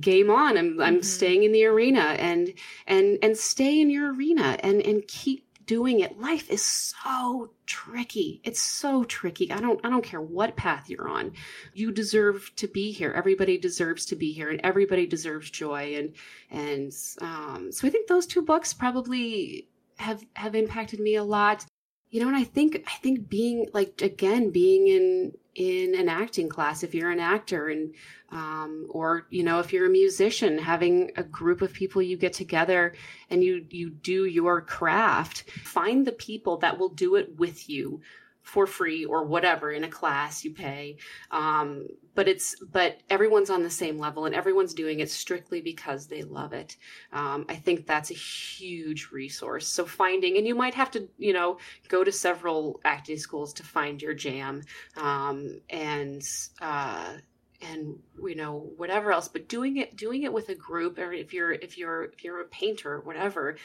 [0.00, 0.56] game on.
[0.56, 1.02] I'm i'm mm-hmm.
[1.02, 2.00] staying in the arena.
[2.00, 2.54] And
[2.86, 6.18] and and stay in your arena and and keep doing it.
[6.18, 8.40] Life is so tricky.
[8.42, 9.52] It's so tricky.
[9.52, 11.32] I don't i don't care what path you're on.
[11.74, 13.12] You deserve to be here.
[13.12, 14.50] Everybody deserves to be here.
[14.50, 15.96] And everybody deserves joy.
[15.96, 16.14] And
[16.50, 21.66] and um so i think those two books probably have have impacted me a lot.
[22.10, 26.48] You know and i think i think being like again being in in an acting
[26.48, 27.94] class if you're an actor and
[28.30, 32.32] um, or you know if you're a musician having a group of people you get
[32.32, 32.94] together
[33.28, 38.00] and you you do your craft find the people that will do it with you
[38.42, 40.96] for free or whatever in a class you pay.
[41.30, 46.06] Um, but it's but everyone's on the same level and everyone's doing it strictly because
[46.06, 46.76] they love it.
[47.12, 49.66] Um, i think that's a huge resource.
[49.68, 53.62] So finding and you might have to you know go to several acting schools to
[53.62, 54.62] find your jam.
[54.96, 56.22] Um, and
[56.60, 57.14] uh,
[57.62, 61.32] and you know whatever else but doing it doing it with a group or if
[61.32, 63.56] you're if you're if you're a painter whatever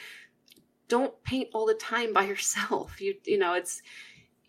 [0.88, 3.00] don't paint all the time by yourself.
[3.00, 3.82] You you know it's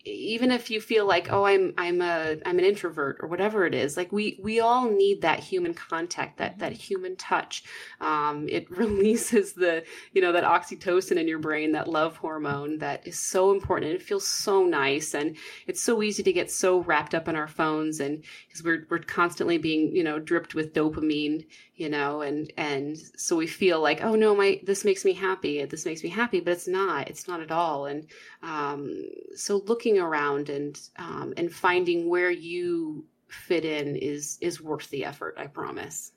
[0.04, 3.74] even if you feel like oh i'm i'm a i'm an introvert or whatever it
[3.74, 7.64] is like we we all need that human contact that that human touch.
[8.00, 13.06] Um, it releases the you know that oxytocin in your brain that love hormone that
[13.06, 15.14] is so important and it feels so nice.
[15.14, 15.36] And
[15.66, 18.98] it's so easy to get so wrapped up in our phones and because we're we're
[18.98, 21.46] constantly being you know dripped with dopamine
[21.80, 25.64] you know and and so we feel like oh no my this makes me happy
[25.64, 28.06] this makes me happy but it's not it's not at all and
[28.42, 29.02] um,
[29.34, 35.04] so looking around and um, and finding where you fit in is is worth the
[35.06, 36.12] effort i promise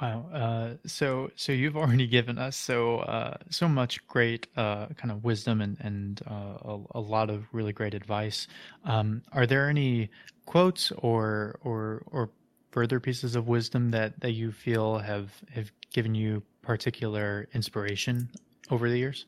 [0.00, 0.26] Wow.
[0.34, 5.22] Uh, so so you've already given us so uh, so much great uh, kind of
[5.22, 8.48] wisdom and and uh, a, a, lot of really great advice.
[8.84, 10.10] Um, are there any
[10.44, 12.30] quotes or or or
[12.72, 18.28] further pieces of wisdom that that you feel have have given you particular inspiration
[18.70, 19.26] over the years?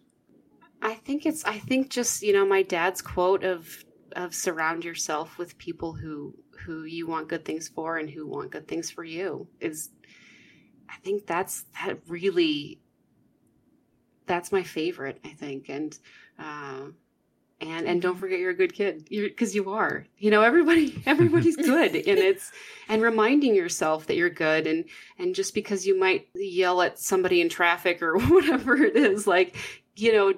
[0.82, 3.84] I think it's I think just you know my dad's quote of
[4.16, 6.34] of surround yourself with people who
[6.64, 9.90] who you want good things for and who want good things for you is
[10.88, 12.80] I think that's that really
[14.26, 15.20] that's my favorite.
[15.24, 15.96] I think, and
[16.38, 16.86] uh,
[17.60, 20.06] and and don't forget you're a good kid because you are.
[20.18, 22.52] You know, everybody everybody's good, and it's
[22.88, 24.84] and reminding yourself that you're good, and
[25.18, 29.56] and just because you might yell at somebody in traffic or whatever it is, like
[29.96, 30.34] you know,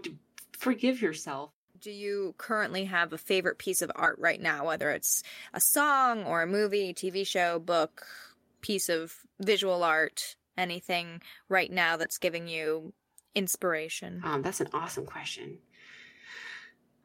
[0.52, 1.50] forgive yourself.
[1.80, 5.22] Do you currently have a favorite piece of art right now, whether it's
[5.54, 8.04] a song or a movie, TV show, book,
[8.60, 10.36] piece of visual art?
[10.56, 12.92] anything right now that's giving you
[13.34, 14.22] inspiration?
[14.24, 15.58] Um, that's an awesome question.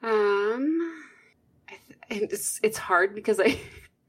[0.04, 1.04] Um,
[2.10, 3.60] th- it's it's hard because I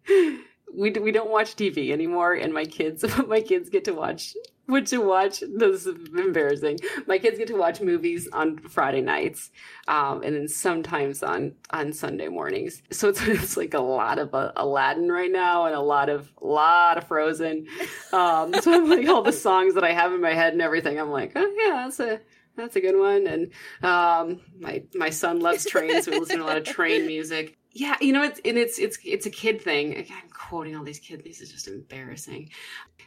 [0.74, 4.34] we we don't watch TV anymore, and my kids my kids get to watch
[4.66, 5.40] what to watch.
[5.40, 6.78] This is embarrassing.
[7.06, 9.50] My kids get to watch movies on Friday nights,
[9.88, 12.82] um, and then sometimes on on Sunday mornings.
[12.90, 16.32] So it's, it's like a lot of uh, Aladdin right now, and a lot of
[16.40, 17.66] lot of Frozen.
[18.12, 20.98] Um, so I'm like all the songs that I have in my head and everything.
[20.98, 22.20] I'm like, oh yeah, that's a
[22.56, 23.26] that's a good one.
[23.26, 27.06] And um, my my son loves trains, so we listen to a lot of train
[27.06, 27.56] music.
[27.74, 29.96] Yeah, you know, it's and it's it's it's a kid thing.
[29.96, 31.22] I'm quoting all these kids.
[31.24, 32.50] This is just embarrassing.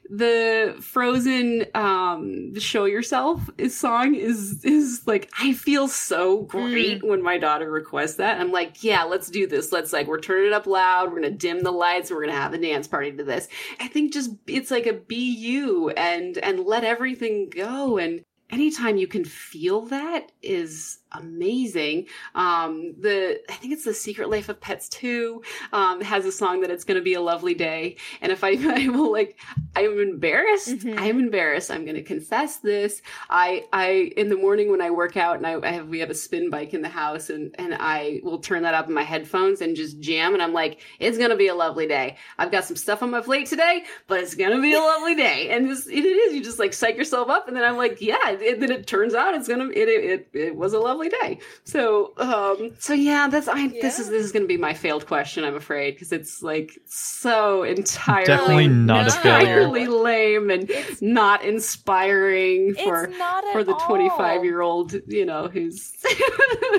[0.09, 7.09] The Frozen um "Show Yourself" is song is is like I feel so great mm.
[7.09, 8.41] when my daughter requests that.
[8.41, 9.71] I'm like, yeah, let's do this.
[9.71, 11.09] Let's like we're turning it up loud.
[11.09, 12.09] We're gonna dim the lights.
[12.09, 13.47] We're gonna have a dance party to this.
[13.79, 18.97] I think just it's like a be you and and let everything go and anytime
[18.97, 22.07] you can feel that is amazing.
[22.33, 25.41] Um, the I think it's the Secret Life of Pets 2
[25.73, 27.97] um, has a song that it's going to be a lovely day.
[28.21, 29.37] And if I, I will like,
[29.75, 30.69] I'm embarrassed.
[30.69, 30.99] Mm-hmm.
[30.99, 31.71] I'm embarrassed.
[31.71, 33.01] I'm going to confess this.
[33.29, 36.09] I, I, in the morning when I work out and I, I, have, we have
[36.09, 39.03] a spin bike in the house and, and I will turn that up in my
[39.03, 40.33] headphones and just jam.
[40.33, 42.17] And I'm like, it's going to be a lovely day.
[42.37, 45.15] I've got some stuff on my plate today, but it's going to be a lovely
[45.15, 45.49] day.
[45.49, 47.47] And it is, you just like psych yourself up.
[47.47, 50.29] And then I'm like, yeah, it, then it turns out it's going to, it, it,
[50.33, 51.39] it was a lovely day.
[51.63, 53.81] So, um, so yeah, that's, I, yeah.
[53.81, 56.77] this is, this is going to be my failed question, I'm afraid, because it's like
[56.85, 64.43] so entirely, definitely not entirely lame and it's, not inspiring for, not for the 25
[64.43, 65.93] year old, you know, who's,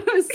[0.07, 0.29] who's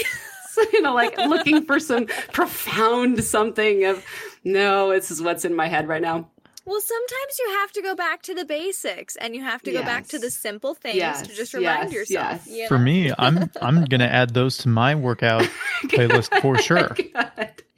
[0.74, 4.04] you know, like looking for some profound something of,
[4.44, 6.30] no, this is what's in my head right now.
[6.66, 9.82] Well, sometimes you have to go back to the basics and you have to yes.
[9.82, 11.22] go back to the simple things yes.
[11.24, 11.94] to just remind yes.
[11.94, 12.48] yourself.
[12.48, 12.68] You know?
[12.68, 15.42] For me, I'm I'm gonna add those to my workout
[15.86, 16.96] playlist for sure.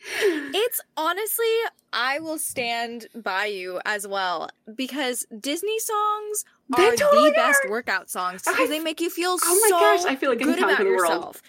[0.05, 1.55] It's honestly,
[1.93, 8.09] I will stand by you as well because Disney songs are totally the best workout
[8.09, 10.79] songs because they make you feel oh my so gosh, I feel like good about
[10.79, 11.23] yourself.
[11.23, 11.41] World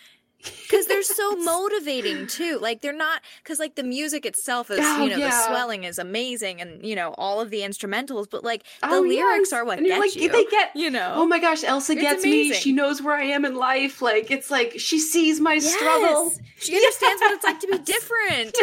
[0.45, 2.59] because they're so motivating too.
[2.61, 5.31] Like they're not because like the music itself is oh, you know yeah.
[5.31, 9.01] the swelling is amazing and you know all of the instrumentals, but like the oh,
[9.01, 9.53] lyrics yes.
[9.53, 10.31] are what get like, you.
[10.31, 11.13] They get you know.
[11.17, 12.51] Oh my gosh, Elsa gets amazing.
[12.51, 12.57] me.
[12.57, 14.03] She knows where I am in life.
[14.03, 15.75] Like it's like she sees my yes.
[15.75, 16.33] struggle.
[16.57, 17.21] She understands yes.
[17.21, 18.57] what it's like to be different.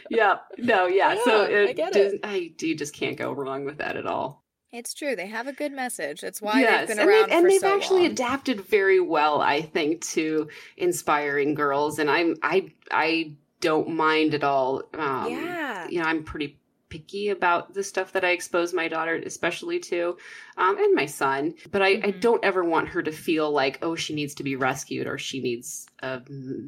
[0.10, 0.38] yeah.
[0.58, 0.86] No.
[0.86, 1.14] Yeah.
[1.14, 2.20] yeah so it, I get it.
[2.22, 4.44] I, you just can't go wrong with that at all.
[4.72, 5.16] It's true.
[5.16, 6.20] They have a good message.
[6.20, 6.86] That's why yes.
[6.86, 8.12] they've been around and, they, and they've so actually long.
[8.12, 11.98] adapted very well, I think, to inspiring girls.
[11.98, 14.82] And I'm I I don't mind at all.
[14.94, 16.60] Um, yeah, you know, I'm pretty
[16.90, 20.16] picky about the stuff that I expose my daughter, especially to,
[20.56, 21.54] um, and my son.
[21.70, 22.08] But I, mm-hmm.
[22.08, 25.16] I, don't ever want her to feel like, oh, she needs to be rescued or
[25.16, 26.18] she needs uh,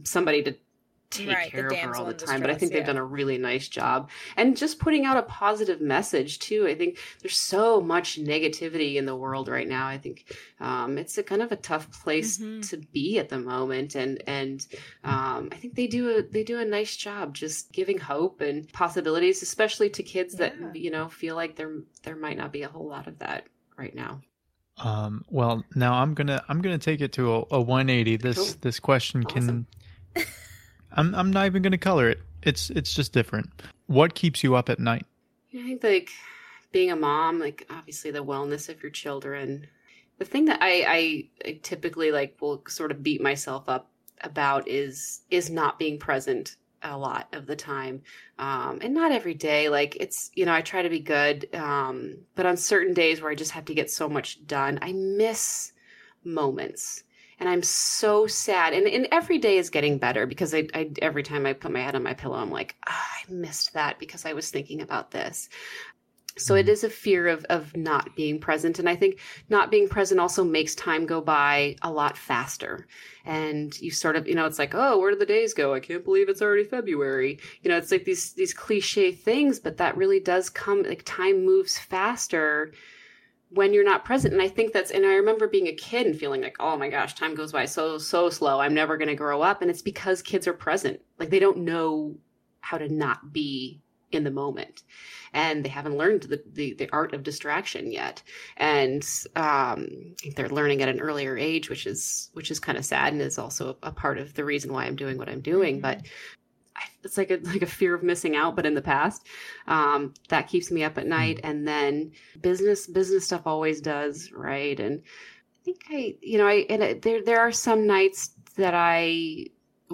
[0.04, 0.54] somebody to
[1.12, 2.40] take right, care of her all the time.
[2.40, 4.10] But I think they've done a really nice job.
[4.36, 6.66] And just putting out a positive message too.
[6.66, 9.86] I think there's so much negativity in the world right now.
[9.86, 12.60] I think um, it's a kind of a tough place mm-hmm.
[12.62, 13.94] to be at the moment.
[13.94, 14.66] And and
[15.04, 18.70] um, I think they do a they do a nice job just giving hope and
[18.72, 20.50] possibilities, especially to kids yeah.
[20.50, 23.46] that you know feel like there there might not be a whole lot of that
[23.76, 24.20] right now.
[24.78, 28.16] Um, well, now I'm gonna I'm gonna take it to a, a 180.
[28.16, 28.46] This cool.
[28.60, 29.66] this question awesome.
[30.14, 30.24] can
[30.94, 32.20] I'm I'm not even going to color it.
[32.42, 33.50] It's it's just different.
[33.86, 35.06] What keeps you up at night?
[35.54, 36.10] I think like
[36.72, 39.66] being a mom, like obviously the wellness of your children.
[40.18, 43.90] The thing that I, I, I typically like will sort of beat myself up
[44.20, 48.02] about is is not being present a lot of the time
[48.38, 52.16] um, and not every day like it's you know i try to be good um,
[52.34, 55.72] but on certain days where i just have to get so much done i miss
[56.24, 57.04] moments
[57.42, 58.72] and i'm so sad.
[58.72, 61.80] And, and every day is getting better because I, I every time i put my
[61.80, 65.10] head on my pillow i'm like oh, i missed that because i was thinking about
[65.10, 65.48] this.
[66.38, 66.86] So it mm-hmm.
[66.86, 68.78] a fear of of not being present.
[68.78, 69.18] And i think
[69.48, 72.86] not being present also makes time go by a lot faster.
[73.24, 75.74] And you sort of you know it's like oh where did the days go?
[75.74, 77.40] I can't believe it's already february.
[77.62, 81.44] You know it's like these these cliche things but that really does come like time
[81.44, 82.72] moves faster
[83.54, 86.18] when you're not present and i think that's and i remember being a kid and
[86.18, 88.60] feeling like oh my gosh time goes by so so slow.
[88.60, 89.62] I'm never going to grow up.
[89.62, 91.00] And it's because kids are present.
[91.18, 92.16] Like they don't know
[92.60, 93.80] how to not be
[94.10, 94.82] in the moment.
[95.32, 98.22] And they haven't learned the, the, the art of distraction yet.
[98.58, 99.02] And
[99.34, 103.22] um, they're learning at an earlier age which is which is kind of sad and
[103.22, 105.80] is also a, a part of the reason why i'm doing what i'm doing.
[105.80, 106.06] But mm-hmm.
[107.04, 109.26] It's like a like a fear of missing out but in the past
[109.66, 111.50] um, that keeps me up at night mm-hmm.
[111.50, 116.66] and then business business stuff always does right and i think i you know i
[116.68, 119.46] and there there are some nights that i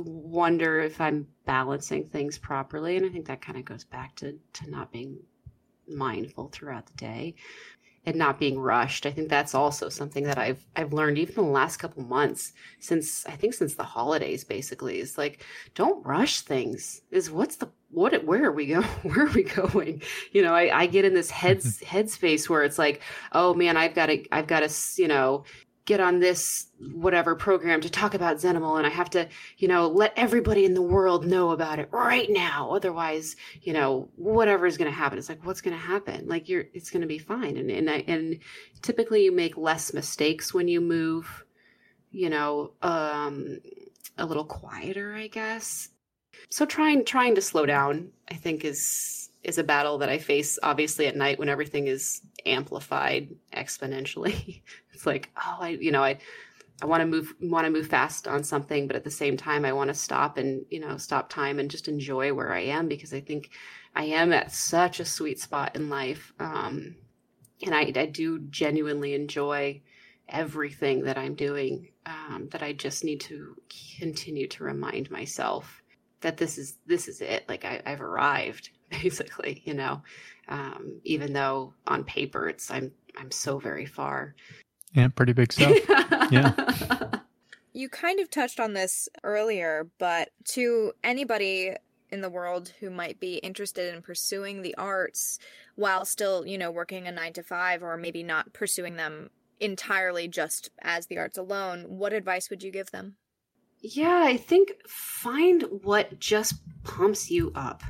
[0.05, 2.97] wonder if I'm balancing things properly.
[2.97, 5.18] And I think that kind of goes back to, to not being
[5.89, 7.34] mindful throughout the day
[8.07, 9.07] and not being rushed.
[9.07, 12.53] I think that's also something that I've I've learned even in the last couple months
[12.80, 15.44] since I think since the holidays basically is like
[15.74, 17.03] don't rush things.
[17.11, 20.80] Is what's the what where are we going where are we going you know I,
[20.80, 24.46] I get in this head headspace where it's like oh man i've got to i've
[24.46, 25.44] got to you know
[25.89, 29.26] get on this whatever program to talk about Zenimal and I have to,
[29.57, 32.70] you know, let everybody in the world know about it right now.
[32.72, 35.16] Otherwise, you know, whatever is going to happen.
[35.16, 36.28] It's like, what's going to happen?
[36.28, 37.57] Like you're, it's going to be fine.
[37.57, 38.39] And, and I, and
[38.82, 41.47] typically you make less mistakes when you move,
[42.11, 43.59] you know, um,
[44.18, 45.89] a little quieter, I guess.
[46.51, 50.59] So trying, trying to slow down, I think is, is a battle that I face
[50.62, 54.62] obviously at night when everything is amplified exponentially.
[54.92, 56.18] it's like, oh, I, you know, I,
[56.82, 59.64] I want to move, want to move fast on something, but at the same time,
[59.64, 62.88] I want to stop and, you know, stop time and just enjoy where I am
[62.88, 63.51] because I think
[63.96, 66.34] I am at such a sweet spot in life.
[66.38, 66.96] Um,
[67.64, 69.80] and I, I do genuinely enjoy
[70.28, 71.88] everything that I'm doing.
[72.05, 73.57] Um, that I just need to
[73.99, 75.82] continue to remind myself
[76.20, 77.44] that this is this is it.
[77.49, 78.70] Like I, I've arrived,
[79.03, 79.62] basically.
[79.64, 80.03] You know,
[80.49, 84.34] um, even though on paper it's I'm I'm so very far.
[84.93, 85.76] Yeah, pretty big stuff.
[86.30, 87.11] yeah.
[87.74, 91.74] You kind of touched on this earlier, but to anybody
[92.11, 95.39] in the world who might be interested in pursuing the arts
[95.76, 99.30] while still, you know, working a 9 to 5 or maybe not pursuing them
[99.61, 103.16] entirely just as the arts alone, what advice would you give them?
[103.80, 107.82] Yeah, I think find what just pumps you up.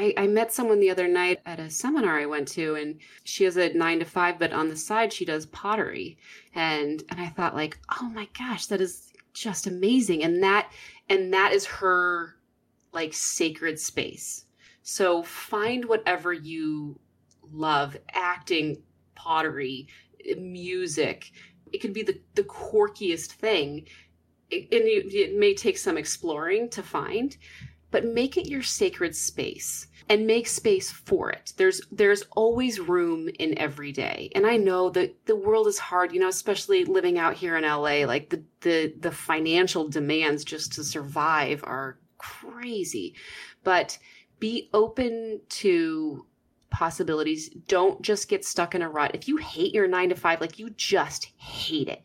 [0.00, 3.44] I, I, met someone the other night at a seminar I went to, and she
[3.44, 6.16] has a nine to five, but on the side she does pottery,
[6.54, 10.72] and and I thought like, oh my gosh, that is just amazing, and that
[11.10, 12.36] and that is her
[12.92, 14.46] like sacred space.
[14.82, 16.98] So find whatever you
[17.52, 18.82] love, acting,
[19.14, 19.86] pottery,
[20.38, 21.30] music.
[21.72, 23.86] It could be the the quirkiest thing,
[24.48, 27.36] it, and it, it may take some exploring to find
[27.90, 31.52] but make it your sacred space and make space for it.
[31.56, 34.30] There's there's always room in every day.
[34.34, 37.62] And I know that the world is hard, you know, especially living out here in
[37.64, 43.14] LA, like the the the financial demands just to survive are crazy.
[43.62, 43.98] But
[44.40, 46.26] be open to
[46.70, 47.50] possibilities.
[47.68, 49.14] Don't just get stuck in a rut.
[49.14, 52.02] If you hate your 9 to 5, like you just hate it,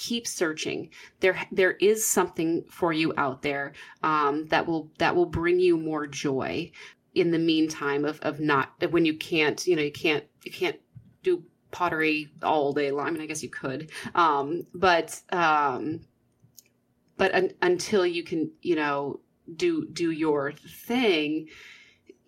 [0.00, 0.88] keep searching.
[1.20, 5.76] There there is something for you out there um, that will that will bring you
[5.76, 6.72] more joy
[7.14, 10.80] in the meantime of of not when you can't you know you can't you can't
[11.22, 13.08] do pottery all day long.
[13.08, 13.90] I mean i guess you could.
[14.14, 16.00] Um, but um,
[17.18, 19.20] but un- until you can you know
[19.54, 21.48] do do your thing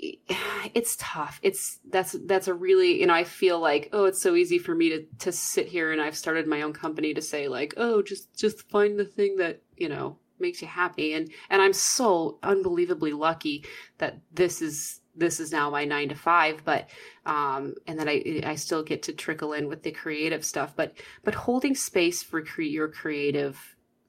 [0.74, 1.38] it's tough.
[1.42, 4.74] It's that's that's a really you know I feel like oh it's so easy for
[4.74, 8.02] me to to sit here and I've started my own company to say like oh
[8.02, 12.38] just just find the thing that you know makes you happy and and I'm so
[12.42, 13.64] unbelievably lucky
[13.98, 16.90] that this is this is now my 9 to 5 but
[17.26, 20.94] um and then I I still get to trickle in with the creative stuff but
[21.22, 23.60] but holding space for cre- your creative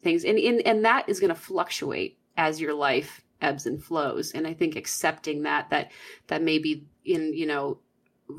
[0.02, 4.32] things and and, and that is going to fluctuate as your life ebbs and flows.
[4.32, 5.92] And i think accepting that that
[6.28, 7.80] that maybe in you know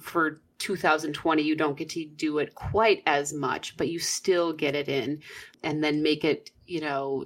[0.00, 4.74] for 2020 you don't get to do it quite as much but you still get
[4.74, 5.20] it in
[5.62, 7.24] and then make it you know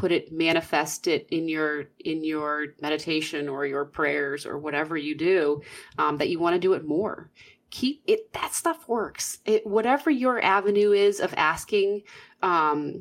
[0.00, 5.14] put it manifest it in your in your meditation or your prayers or whatever you
[5.14, 5.60] do
[5.98, 7.30] um, that you want to do it more.
[7.68, 9.38] Keep it that stuff works.
[9.44, 12.02] It whatever your avenue is of asking
[12.42, 13.00] um,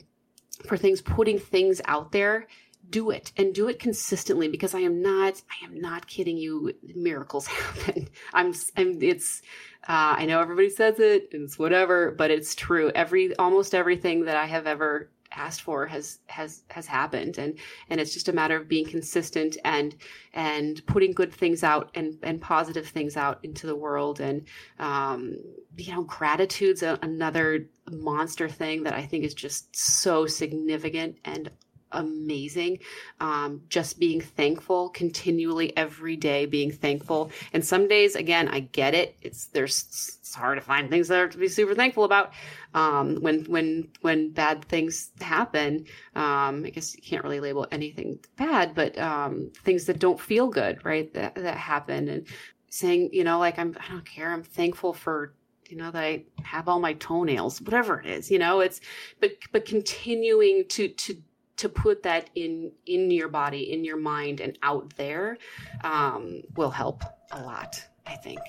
[0.65, 2.47] for things putting things out there
[2.89, 6.73] do it and do it consistently because i am not i am not kidding you.
[6.95, 8.09] Miracles happen.
[8.33, 9.41] I'm, I'm it's
[9.87, 12.91] uh, i know everybody says it and it's whatever but it's true.
[12.93, 17.57] Every almost everything that i have ever asked for has has has happened and
[17.89, 19.95] and it's just a matter of being consistent and
[20.33, 24.19] and putting good things out and and positive things out into the world.
[24.19, 24.47] And
[24.79, 25.35] um
[25.77, 31.49] you know gratitude's a, another monster thing that i think is just so significant and
[31.91, 32.79] amazing.
[33.19, 37.31] Um, just being thankful continually every day, being thankful.
[37.53, 39.15] And some days, again, I get it.
[39.21, 42.33] It's there's it's hard to find things that are to be super thankful about.
[42.73, 45.85] Um, when when when bad things happen,
[46.15, 50.47] um, I guess you can't really label anything bad, but um, things that don't feel
[50.47, 51.11] good, right?
[51.13, 52.27] That that happen and
[52.69, 54.31] saying, you know, like I'm I don't care.
[54.31, 55.33] I'm thankful for
[55.69, 58.81] you know that i have all my toenails whatever it is you know it's
[59.19, 61.15] but but continuing to to
[61.60, 65.38] to put that in in your body in your mind and out there
[65.84, 68.39] um, will help a lot i think.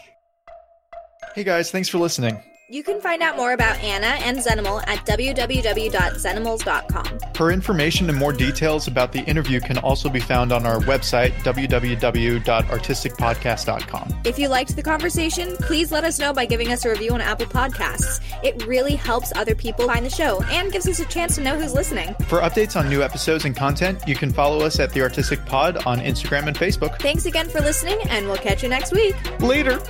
[1.35, 5.05] Hey guys thanks for listening you can find out more about Anna and Zenimal at
[5.05, 7.19] www.zenimals.com.
[7.37, 11.33] Her information and more details about the interview can also be found on our website,
[11.43, 14.21] www.artisticpodcast.com.
[14.25, 17.21] If you liked the conversation, please let us know by giving us a review on
[17.21, 18.21] Apple Podcasts.
[18.45, 21.59] It really helps other people find the show and gives us a chance to know
[21.59, 22.15] who's listening.
[22.29, 25.85] For updates on new episodes and content, you can follow us at The Artistic Pod
[25.87, 27.01] on Instagram and Facebook.
[27.01, 29.17] Thanks again for listening, and we'll catch you next week.
[29.41, 29.81] Later.